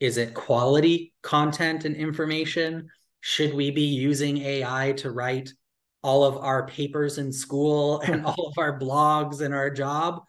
is 0.00 0.16
it 0.16 0.34
quality 0.34 1.12
content 1.22 1.84
and 1.84 1.96
information? 1.96 2.88
Should 3.20 3.54
we 3.54 3.70
be 3.70 3.82
using 3.86 4.38
AI 4.38 4.92
to 4.98 5.10
write 5.10 5.50
all 6.02 6.24
of 6.24 6.36
our 6.36 6.66
papers 6.66 7.18
in 7.18 7.32
school 7.32 8.00
and 8.06 8.24
all 8.24 8.48
of 8.48 8.58
our 8.58 8.78
blogs 8.78 9.40
and 9.40 9.54
our 9.54 9.70
job? 9.70 10.22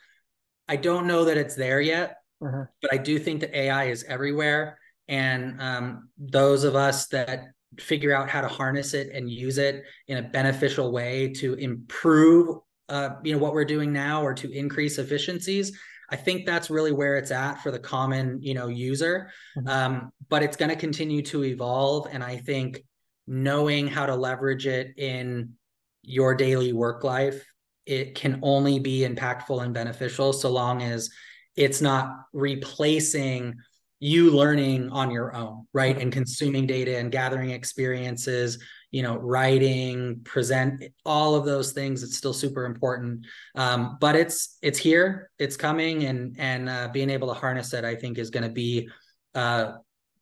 I 0.67 0.75
don't 0.75 1.07
know 1.07 1.25
that 1.25 1.37
it's 1.37 1.55
there 1.55 1.81
yet, 1.81 2.17
uh-huh. 2.43 2.65
but 2.81 2.93
I 2.93 2.97
do 2.97 3.19
think 3.19 3.41
that 3.41 3.55
AI 3.55 3.85
is 3.85 4.03
everywhere. 4.03 4.79
And 5.07 5.61
um, 5.61 6.09
those 6.17 6.63
of 6.63 6.75
us 6.75 7.07
that 7.07 7.47
figure 7.79 8.13
out 8.13 8.29
how 8.29 8.41
to 8.41 8.47
harness 8.47 8.93
it 8.93 9.09
and 9.13 9.29
use 9.29 9.57
it 9.57 9.83
in 10.07 10.17
a 10.17 10.21
beneficial 10.21 10.91
way 10.91 11.29
to 11.29 11.53
improve 11.55 12.57
uh, 12.89 13.09
you 13.23 13.33
know 13.33 13.37
what 13.37 13.53
we're 13.53 13.65
doing 13.65 13.91
now 13.91 14.23
or 14.23 14.33
to 14.33 14.49
increase 14.51 14.97
efficiencies 14.97 15.77
I 16.09 16.15
think 16.15 16.45
that's 16.45 16.69
really 16.69 16.91
where 16.91 17.17
it's 17.17 17.31
at 17.31 17.61
for 17.61 17.71
the 17.71 17.79
common, 17.79 18.41
you 18.41 18.53
know, 18.53 18.67
user. 18.67 19.31
Mm-hmm. 19.57 19.67
Um, 19.67 20.11
but 20.29 20.43
it's 20.43 20.57
going 20.57 20.69
to 20.69 20.75
continue 20.75 21.21
to 21.23 21.43
evolve, 21.43 22.07
and 22.11 22.23
I 22.23 22.37
think 22.37 22.83
knowing 23.27 23.87
how 23.87 24.05
to 24.05 24.15
leverage 24.15 24.67
it 24.67 24.93
in 24.97 25.53
your 26.01 26.33
daily 26.33 26.71
work 26.71 27.03
life, 27.03 27.45
it 27.85 28.15
can 28.15 28.39
only 28.41 28.79
be 28.79 29.01
impactful 29.01 29.63
and 29.63 29.73
beneficial 29.73 30.33
so 30.33 30.49
long 30.49 30.81
as 30.81 31.09
it's 31.55 31.81
not 31.81 32.11
replacing 32.33 33.55
you 33.99 34.31
learning 34.31 34.89
on 34.89 35.09
your 35.09 35.35
own, 35.35 35.65
right? 35.73 35.99
And 35.99 36.11
consuming 36.11 36.67
data 36.67 36.97
and 36.97 37.11
gathering 37.11 37.49
experiences 37.49 38.59
you 38.91 39.03
know 39.03 39.17
writing 39.17 40.21
present 40.23 40.83
all 41.05 41.35
of 41.35 41.45
those 41.45 41.73
things 41.73 42.03
it's 42.03 42.17
still 42.17 42.33
super 42.33 42.65
important. 42.65 43.25
Um, 43.55 43.97
but 43.99 44.15
it's 44.15 44.57
it's 44.61 44.79
here 44.79 45.29
it's 45.39 45.57
coming 45.57 46.05
and 46.05 46.35
and 46.39 46.69
uh, 46.69 46.87
being 46.89 47.09
able 47.09 47.27
to 47.27 47.33
harness 47.33 47.73
it 47.73 47.83
i 47.83 47.95
think 47.95 48.17
is 48.17 48.29
going 48.29 48.43
to 48.43 48.49
be 48.49 48.89
uh, 49.35 49.73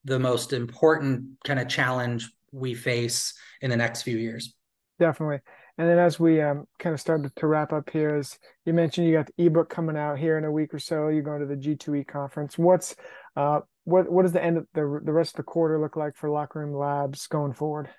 the 0.03 0.19
most 0.19 0.53
important 0.53 1.25
kind 1.43 1.59
of 1.59 1.67
challenge 1.67 2.29
we 2.51 2.73
face 2.73 3.33
in 3.61 3.69
the 3.69 3.77
next 3.77 4.03
few 4.03 4.17
years. 4.17 4.53
Definitely. 4.99 5.39
And 5.77 5.89
then 5.89 5.99
as 5.99 6.19
we 6.19 6.41
um, 6.41 6.65
kind 6.79 6.93
of 6.93 7.01
started 7.01 7.35
to 7.35 7.47
wrap 7.47 7.73
up 7.73 7.89
here 7.89 8.15
as 8.15 8.37
you 8.65 8.73
mentioned 8.73 9.07
you 9.07 9.13
got 9.13 9.27
the 9.27 9.45
ebook 9.45 9.69
coming 9.69 9.97
out 9.97 10.17
here 10.17 10.37
in 10.37 10.45
a 10.45 10.51
week 10.51 10.73
or 10.73 10.79
so. 10.79 11.09
You're 11.09 11.21
going 11.21 11.41
to 11.41 11.47
the 11.47 11.55
g2e 11.55 12.07
conference. 12.07 12.57
What's 12.57 12.95
uh, 13.35 13.61
what 13.83 14.09
what 14.09 14.23
does 14.23 14.31
the 14.31 14.43
end 14.43 14.57
of 14.57 14.67
the, 14.73 15.01
the 15.03 15.11
rest 15.11 15.33
of 15.33 15.37
the 15.37 15.43
quarter 15.43 15.79
look 15.79 15.97
like 15.97 16.15
for 16.15 16.29
locker 16.29 16.59
room 16.59 16.73
labs 16.73 17.27
going 17.27 17.53
forward 17.53 17.89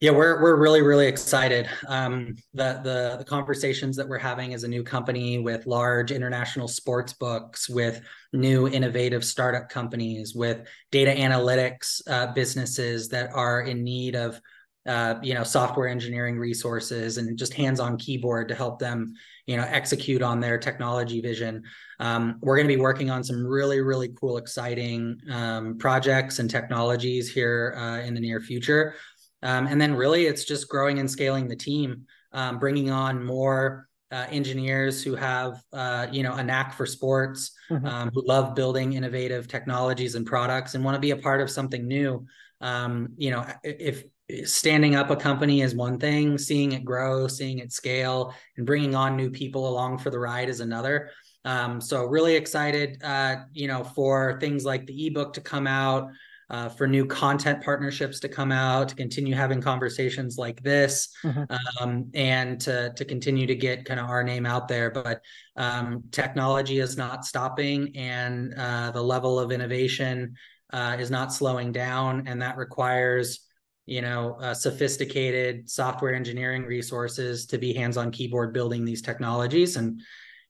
yeah, 0.00 0.10
we're 0.10 0.42
we're 0.42 0.56
really 0.56 0.82
really 0.82 1.06
excited. 1.06 1.68
Um, 1.88 2.36
the 2.52 2.80
the 2.84 3.16
the 3.18 3.24
conversations 3.24 3.96
that 3.96 4.06
we're 4.06 4.18
having 4.18 4.52
as 4.52 4.62
a 4.62 4.68
new 4.68 4.82
company 4.82 5.38
with 5.38 5.66
large 5.66 6.10
international 6.10 6.68
sports 6.68 7.14
books, 7.14 7.66
with 7.66 8.02
new 8.34 8.68
innovative 8.68 9.24
startup 9.24 9.70
companies, 9.70 10.34
with 10.34 10.68
data 10.92 11.12
analytics 11.12 12.02
uh, 12.10 12.32
businesses 12.34 13.08
that 13.08 13.30
are 13.32 13.62
in 13.62 13.84
need 13.84 14.16
of 14.16 14.38
uh, 14.86 15.14
you 15.22 15.32
know 15.32 15.42
software 15.42 15.88
engineering 15.88 16.38
resources 16.38 17.16
and 17.16 17.38
just 17.38 17.54
hands-on 17.54 17.96
keyboard 17.96 18.48
to 18.48 18.54
help 18.54 18.78
them 18.78 19.14
you 19.46 19.56
know 19.56 19.64
execute 19.64 20.20
on 20.20 20.40
their 20.40 20.58
technology 20.58 21.22
vision. 21.22 21.62
Um, 22.00 22.36
we're 22.42 22.56
going 22.56 22.68
to 22.68 22.74
be 22.74 22.80
working 22.80 23.10
on 23.10 23.24
some 23.24 23.46
really 23.46 23.80
really 23.80 24.10
cool, 24.20 24.36
exciting 24.36 25.18
um, 25.30 25.78
projects 25.78 26.38
and 26.38 26.50
technologies 26.50 27.32
here 27.32 27.74
uh, 27.78 28.00
in 28.00 28.12
the 28.12 28.20
near 28.20 28.40
future. 28.40 28.94
Um, 29.42 29.66
and 29.66 29.80
then 29.80 29.94
really 29.94 30.26
it's 30.26 30.44
just 30.44 30.68
growing 30.68 30.98
and 30.98 31.10
scaling 31.10 31.48
the 31.48 31.56
team, 31.56 32.06
um, 32.32 32.58
bringing 32.58 32.90
on 32.90 33.24
more 33.24 33.88
uh, 34.10 34.26
engineers 34.30 35.02
who 35.02 35.14
have, 35.14 35.60
uh, 35.72 36.06
you 36.10 36.22
know, 36.22 36.34
a 36.34 36.42
knack 36.42 36.74
for 36.74 36.86
sports, 36.86 37.52
mm-hmm. 37.70 37.86
um, 37.86 38.10
who 38.14 38.26
love 38.26 38.54
building 38.54 38.92
innovative 38.92 39.48
technologies 39.48 40.14
and 40.14 40.26
products 40.26 40.74
and 40.74 40.84
want 40.84 40.94
to 40.94 41.00
be 41.00 41.10
a 41.10 41.16
part 41.16 41.40
of 41.40 41.50
something 41.50 41.86
new. 41.86 42.24
Um, 42.60 43.08
you 43.16 43.30
know, 43.30 43.44
if 43.62 44.04
standing 44.44 44.94
up 44.94 45.10
a 45.10 45.16
company 45.16 45.60
is 45.62 45.74
one 45.74 45.98
thing, 45.98 46.38
seeing 46.38 46.72
it 46.72 46.84
grow, 46.84 47.28
seeing 47.28 47.58
it 47.58 47.72
scale, 47.72 48.34
and 48.56 48.66
bringing 48.66 48.94
on 48.94 49.16
new 49.16 49.30
people 49.30 49.68
along 49.68 49.98
for 49.98 50.10
the 50.10 50.18
ride 50.18 50.48
is 50.48 50.60
another. 50.60 51.10
Um, 51.44 51.80
so 51.80 52.04
really 52.04 52.34
excited, 52.34 53.02
uh, 53.04 53.36
you 53.52 53.68
know, 53.68 53.84
for 53.84 54.38
things 54.40 54.64
like 54.64 54.86
the 54.86 55.06
ebook 55.06 55.34
to 55.34 55.40
come 55.40 55.66
out, 55.66 56.10
uh, 56.48 56.68
for 56.68 56.86
new 56.86 57.04
content 57.04 57.62
partnerships 57.62 58.20
to 58.20 58.28
come 58.28 58.52
out, 58.52 58.88
to 58.88 58.94
continue 58.94 59.34
having 59.34 59.60
conversations 59.60 60.38
like 60.38 60.62
this, 60.62 61.08
mm-hmm. 61.24 61.44
um, 61.82 62.10
and 62.14 62.60
to 62.60 62.92
to 62.94 63.04
continue 63.04 63.46
to 63.46 63.54
get 63.56 63.84
kind 63.84 63.98
of 63.98 64.08
our 64.08 64.22
name 64.22 64.46
out 64.46 64.68
there. 64.68 64.90
But 64.90 65.22
um, 65.56 66.04
technology 66.12 66.78
is 66.78 66.96
not 66.96 67.24
stopping, 67.24 67.96
and 67.96 68.54
uh, 68.54 68.92
the 68.92 69.02
level 69.02 69.38
of 69.38 69.50
innovation 69.50 70.36
uh, 70.72 70.96
is 70.98 71.10
not 71.10 71.32
slowing 71.32 71.72
down, 71.72 72.28
and 72.28 72.40
that 72.42 72.56
requires 72.56 73.40
you 73.86 74.02
know 74.02 74.36
uh, 74.40 74.52
sophisticated 74.52 75.70
software 75.70 76.14
engineering 76.14 76.64
resources 76.64 77.46
to 77.46 77.58
be 77.58 77.72
hands 77.72 77.96
on 77.96 78.10
keyboard 78.10 78.52
building 78.52 78.84
these 78.84 79.00
technologies 79.00 79.76
and 79.76 80.00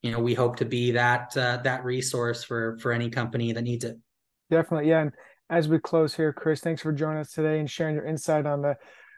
you 0.02 0.10
know 0.10 0.18
we 0.18 0.34
hope 0.34 0.56
to 0.56 0.64
be 0.64 0.90
that 0.90 1.36
uh, 1.36 1.58
that 1.58 1.84
resource 1.84 2.42
for 2.42 2.78
for 2.78 2.92
any 2.92 3.10
company 3.10 3.52
that 3.52 3.62
needs 3.62 3.84
it 3.84 3.98
definitely 4.50 4.88
yeah 4.88 5.02
and 5.02 5.12
as 5.50 5.68
we 5.68 5.78
close 5.78 6.14
here, 6.14 6.32
Chris, 6.32 6.60
thanks 6.60 6.82
for 6.82 6.92
joining 6.92 7.20
us 7.20 7.32
today 7.32 7.60
and 7.60 7.70
sharing 7.70 7.94
your 7.94 8.06
insight 8.06 8.46
on 8.46 8.62
the 8.62 8.76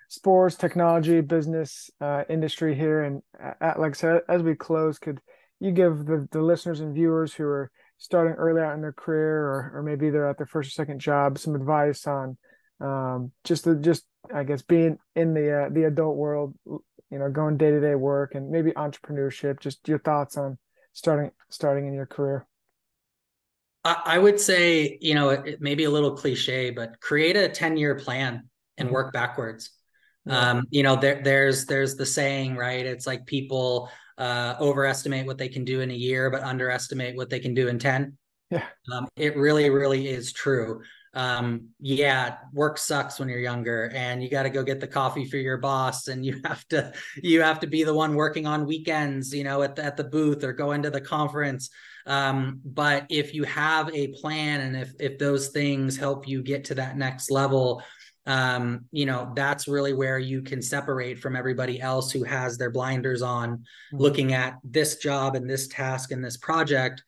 sports, 0.09 0.57
technology, 0.57 1.21
business 1.21 1.91
uh, 2.01 2.25
industry 2.29 2.75
here. 2.75 3.05
And 3.05 3.23
uh, 3.43 3.75
like 3.79 3.93
I 3.93 3.95
said, 3.95 4.21
as 4.29 4.43
we 4.43 4.55
close, 4.55 4.99
could 4.99 5.21
you 5.61 5.71
give 5.71 6.07
the, 6.07 6.29
the 6.31 6.43
listeners 6.43 6.81
and 6.81 6.95
viewers 6.95 7.35
who 7.35 7.45
are 7.45 7.71
starting 7.99 8.35
early 8.35 8.62
out 8.62 8.75
in 8.75 8.81
their 8.81 8.93
career 8.93 9.45
or, 9.45 9.73
or 9.75 9.83
maybe 9.83 10.11
they're 10.11 10.29
at 10.29 10.38
their 10.38 10.47
first 10.47 10.69
or 10.69 10.73
second 10.73 11.01
job 11.01 11.38
some 11.38 11.55
advice 11.55 12.07
on 12.07 12.37
um, 12.81 13.33
just 13.45 13.64
the, 13.64 13.75
just 13.75 14.05
I 14.33 14.45
guess 14.45 14.62
being 14.62 14.99
in 15.17 15.35
the 15.35 15.64
uh, 15.64 15.69
the 15.71 15.85
adult 15.85 16.17
world, 16.17 16.55
you 16.67 17.19
know, 17.19 17.31
going 17.31 17.57
day 17.57 17.71
to 17.71 17.81
day 17.81 17.95
work 17.95 18.35
and 18.35 18.51
maybe 18.51 18.71
entrepreneurship. 18.73 19.61
Just 19.61 19.88
your 19.88 19.99
thoughts 19.99 20.37
on 20.37 20.59
starting 20.93 21.33
starting 21.51 21.88
in 21.88 21.95
your 21.95 22.07
career. 22.07 22.47
I 24.05 24.18
would 24.18 24.40
say, 24.40 24.98
you 25.01 25.14
know, 25.14 25.31
it, 25.31 25.46
it 25.46 25.61
may 25.61 25.74
be 25.74 25.85
a 25.85 25.90
little 25.90 26.16
cliche, 26.16 26.70
but 26.70 27.01
create 27.01 27.37
a 27.37 27.48
10 27.48 27.77
year 27.77 27.94
plan 27.94 28.48
and 28.77 28.87
mm-hmm. 28.87 28.94
work 28.94 29.12
backwards. 29.12 29.70
Yeah. 30.27 30.51
Um, 30.51 30.64
you 30.70 30.83
know, 30.83 30.96
there, 30.96 31.22
there's 31.22 31.66
there's 31.66 31.96
the 31.96 32.07
saying, 32.07 32.57
right? 32.57 32.85
It's 32.85 33.07
like 33.07 33.24
people 33.27 33.90
uh, 34.18 34.57
overestimate 34.61 35.27
what 35.27 35.38
they 35.38 35.48
can 35.48 35.64
do 35.64 35.81
in 35.81 35.90
a 35.90 35.94
year, 35.94 36.31
but 36.31 36.42
underestimate 36.42 37.16
what 37.16 37.31
they 37.31 37.38
can 37.38 37.55
do 37.55 37.68
in 37.68 37.79
10. 37.79 38.16
Yeah. 38.51 38.64
Um, 38.92 39.09
it 39.16 39.37
really, 39.37 39.70
really 39.70 40.09
is 40.09 40.33
true. 40.33 40.83
Um, 41.14 41.68
yeah, 41.81 42.37
work 42.53 42.79
sucks 42.79 43.18
when 43.18 43.29
you're 43.29 43.38
younger 43.38 43.90
and 43.94 44.22
you 44.22 44.29
got 44.29 44.42
to 44.44 44.51
go 44.51 44.62
get 44.62 44.81
the 44.81 44.87
coffee 44.87 45.24
for 45.24 45.37
your 45.37 45.57
boss 45.57 46.09
and 46.09 46.24
you 46.24 46.40
have 46.44 46.66
to, 46.68 46.92
you 47.22 47.42
have 47.42 47.61
to 47.61 47.66
be 47.66 47.85
the 47.85 47.94
one 47.94 48.14
working 48.14 48.46
on 48.46 48.66
weekends, 48.66 49.35
you 49.35 49.44
know, 49.44 49.62
at 49.62 49.77
the, 49.77 49.85
at 49.85 49.96
the 49.96 50.05
booth 50.05 50.44
or 50.44 50.53
go 50.53 50.72
into 50.72 50.90
the 50.90 51.01
conference. 51.01 51.70
Um, 52.09 52.61
but 52.64 53.07
if 53.11 53.35
you 53.35 53.44
have 53.44 53.94
a 53.94 54.09
plan 54.09 54.62
and 54.62 54.77
if 54.77 54.92
if 54.99 55.18
those 55.18 55.49
things 55.49 55.97
help 55.97 56.27
you 56.27 56.42
get 56.42 56.64
to 56.64 56.75
that 56.77 56.97
next 56.97 57.31
level, 57.31 57.83
um, 58.29 58.87
you 58.90 59.07
know, 59.07 59.33
that's 59.35 59.68
really 59.68 59.92
where 59.92 60.18
you 60.18 60.42
can 60.42 60.61
separate 60.61 61.18
from 61.18 61.37
everybody 61.37 61.81
else 61.81 62.11
who 62.11 62.25
has 62.25 62.59
their 62.59 62.71
blinders 62.71 63.23
on 63.23 63.59
mm-hmm. 63.59 63.97
looking 63.99 64.33
at 64.33 64.59
this 64.64 64.97
job 64.97 65.37
and 65.37 65.49
this 65.49 65.68
task 65.68 66.11
and 66.11 66.25
this 66.25 66.37
project. 66.37 67.03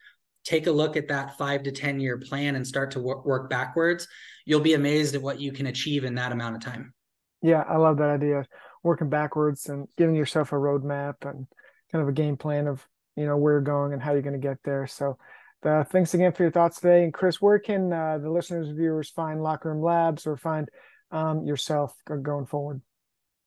Take 0.44 0.66
a 0.66 0.72
look 0.72 0.96
at 0.96 1.08
that 1.08 1.36
five 1.36 1.62
to 1.64 1.72
10 1.72 2.00
year 2.00 2.18
plan 2.18 2.56
and 2.56 2.66
start 2.66 2.92
to 2.92 3.00
work, 3.00 3.26
work 3.26 3.50
backwards. 3.50 4.08
You'll 4.46 4.60
be 4.60 4.72
amazed 4.72 5.14
at 5.14 5.20
what 5.20 5.40
you 5.40 5.52
can 5.52 5.66
achieve 5.66 6.04
in 6.04 6.14
that 6.14 6.32
amount 6.32 6.56
of 6.56 6.62
time. 6.62 6.94
Yeah, 7.42 7.64
I 7.68 7.76
love 7.76 7.98
that 7.98 8.08
idea. 8.08 8.46
Working 8.82 9.10
backwards 9.10 9.68
and 9.68 9.88
giving 9.98 10.14
yourself 10.14 10.52
a 10.52 10.56
roadmap 10.56 11.16
and 11.28 11.46
kind 11.92 12.02
of 12.02 12.08
a 12.08 12.12
game 12.12 12.38
plan 12.38 12.66
of 12.66 12.86
you 13.16 13.26
know 13.26 13.36
where 13.36 13.54
you're 13.54 13.60
going 13.60 13.92
and 13.92 14.02
how 14.02 14.12
you're 14.12 14.22
going 14.22 14.40
to 14.40 14.48
get 14.48 14.58
there. 14.64 14.86
So, 14.86 15.18
uh, 15.64 15.84
thanks 15.84 16.14
again 16.14 16.32
for 16.32 16.42
your 16.42 16.52
thoughts 16.52 16.80
today. 16.80 17.04
And 17.04 17.12
Chris, 17.12 17.40
where 17.40 17.58
can 17.58 17.92
uh, 17.92 18.18
the 18.18 18.30
listeners, 18.30 18.68
viewers 18.70 19.10
find 19.10 19.42
Locker 19.42 19.72
Room 19.72 19.82
Labs 19.82 20.26
or 20.26 20.36
find 20.36 20.68
um, 21.10 21.44
yourself 21.44 21.94
going 22.22 22.46
forward? 22.46 22.80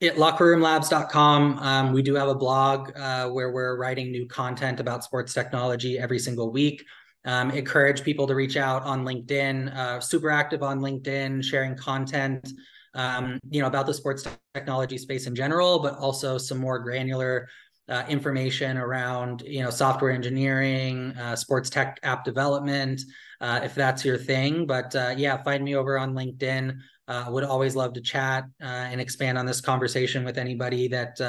At 0.02 0.16
lockerroomlabs.com, 0.16 1.60
um, 1.60 1.94
we 1.94 2.02
do 2.02 2.16
have 2.16 2.28
a 2.28 2.36
blog 2.36 2.92
uh, 2.98 3.30
where 3.30 3.52
we're 3.52 3.78
writing 3.78 4.12
new 4.12 4.28
content 4.28 4.80
about 4.82 5.04
sports 5.04 5.34
technology 5.34 5.98
every 5.98 6.20
single 6.20 6.52
week. 6.52 6.84
Um, 7.26 7.52
encourage 7.52 8.04
people 8.04 8.28
to 8.28 8.36
reach 8.36 8.58
out 8.58 8.84
on 8.84 9.06
LinkedIn. 9.06 9.74
Uh, 9.74 10.02
super 10.02 10.30
active 10.30 10.62
on 10.62 10.82
LinkedIn, 10.82 11.42
sharing 11.42 11.78
content, 11.78 12.52
um, 12.96 13.40
you 13.50 13.62
know, 13.62 13.68
about 13.68 13.86
the 13.86 13.94
sports 13.94 14.28
technology 14.54 14.98
space 14.98 15.26
in 15.26 15.36
general, 15.36 15.80
but 15.80 15.96
also 15.96 16.38
some 16.38 16.58
more 16.58 16.80
granular 16.80 17.48
uh, 17.90 18.04
information 18.08 18.78
around, 18.78 19.44
you 19.46 19.64
know, 19.64 19.70
software 19.70 20.12
engineering, 20.12 21.12
uh, 21.18 21.36
sports 21.36 21.70
tech 21.70 22.00
app 22.04 22.24
development, 22.24 23.02
uh, 23.42 23.60
if 23.64 23.76
that's 23.76 24.06
your 24.06 24.18
thing. 24.18 24.66
But 24.66 24.96
uh, 24.96 25.14
yeah, 25.18 25.42
find 25.44 25.64
me 25.64 25.76
over 25.76 25.98
on 25.98 26.14
LinkedIn. 26.14 26.78
Uh, 27.08 27.26
would 27.28 27.44
always 27.44 27.76
love 27.76 27.94
to 27.94 28.02
chat 28.02 28.46
and 28.62 29.02
expand 29.02 29.38
on 29.38 29.46
this 29.46 29.60
conversation 29.60 30.24
with 30.24 30.38
anybody 30.38 30.88
that 30.88 31.20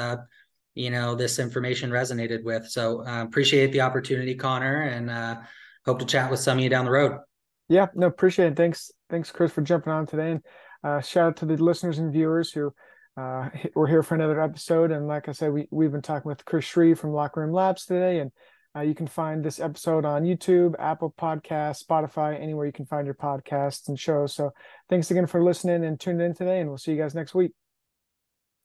you 0.73 0.89
know 0.89 1.15
this 1.15 1.37
information 1.37 1.89
resonated 1.89 2.43
with. 2.43 2.65
So 2.67 3.01
appreciate 3.01 3.73
the 3.73 3.81
opportunity, 3.81 4.35
Connor, 4.35 4.83
and 4.83 5.09
hope 5.85 5.99
to 5.99 6.05
chat 6.05 6.31
with 6.31 6.39
some 6.39 6.57
of 6.57 6.63
you 6.63 6.69
down 6.69 6.85
the 6.85 6.91
road. 6.91 7.19
Yeah, 7.67 7.87
no, 7.95 8.07
appreciate 8.07 8.53
it. 8.53 8.55
Thanks, 8.55 8.91
thanks, 9.09 9.31
Chris, 9.31 9.51
for 9.51 9.61
jumping 9.61 9.91
on 9.91 10.05
today. 10.05 10.31
And 10.31 10.41
uh, 10.83 11.01
shout 11.01 11.27
out 11.27 11.37
to 11.37 11.45
the 11.45 11.57
listeners 11.57 11.97
and 11.97 12.13
viewers 12.13 12.51
who 12.51 12.73
uh, 13.17 13.49
were 13.75 13.87
here 13.87 14.03
for 14.03 14.15
another 14.15 14.41
episode. 14.41 14.91
And 14.91 15.07
like 15.07 15.29
I 15.29 15.31
said, 15.31 15.51
we 15.51 15.67
we've 15.71 15.91
been 15.91 16.01
talking 16.01 16.29
with 16.29 16.45
Chris 16.45 16.65
Shreeve 16.65 16.97
from 16.97 17.13
Locker 17.13 17.41
Room 17.41 17.53
Labs 17.53 17.85
today, 17.85 18.19
and 18.19 18.31
uh, 18.75 18.81
you 18.81 18.93
can 18.93 19.07
find 19.07 19.43
this 19.43 19.59
episode 19.59 20.05
on 20.05 20.23
YouTube, 20.23 20.75
Apple 20.79 21.13
Podcasts, 21.17 21.83
Spotify, 21.85 22.39
anywhere 22.41 22.65
you 22.65 22.73
can 22.73 22.85
find 22.85 23.05
your 23.05 23.15
podcasts 23.15 23.87
and 23.87 23.99
shows. 23.99 24.33
So 24.33 24.51
thanks 24.89 25.09
again 25.11 25.27
for 25.27 25.43
listening 25.43 25.85
and 25.85 25.99
tuning 25.99 26.25
in 26.25 26.33
today, 26.33 26.59
and 26.59 26.69
we'll 26.69 26.77
see 26.77 26.91
you 26.91 26.97
guys 27.01 27.15
next 27.15 27.33
week. 27.33 27.53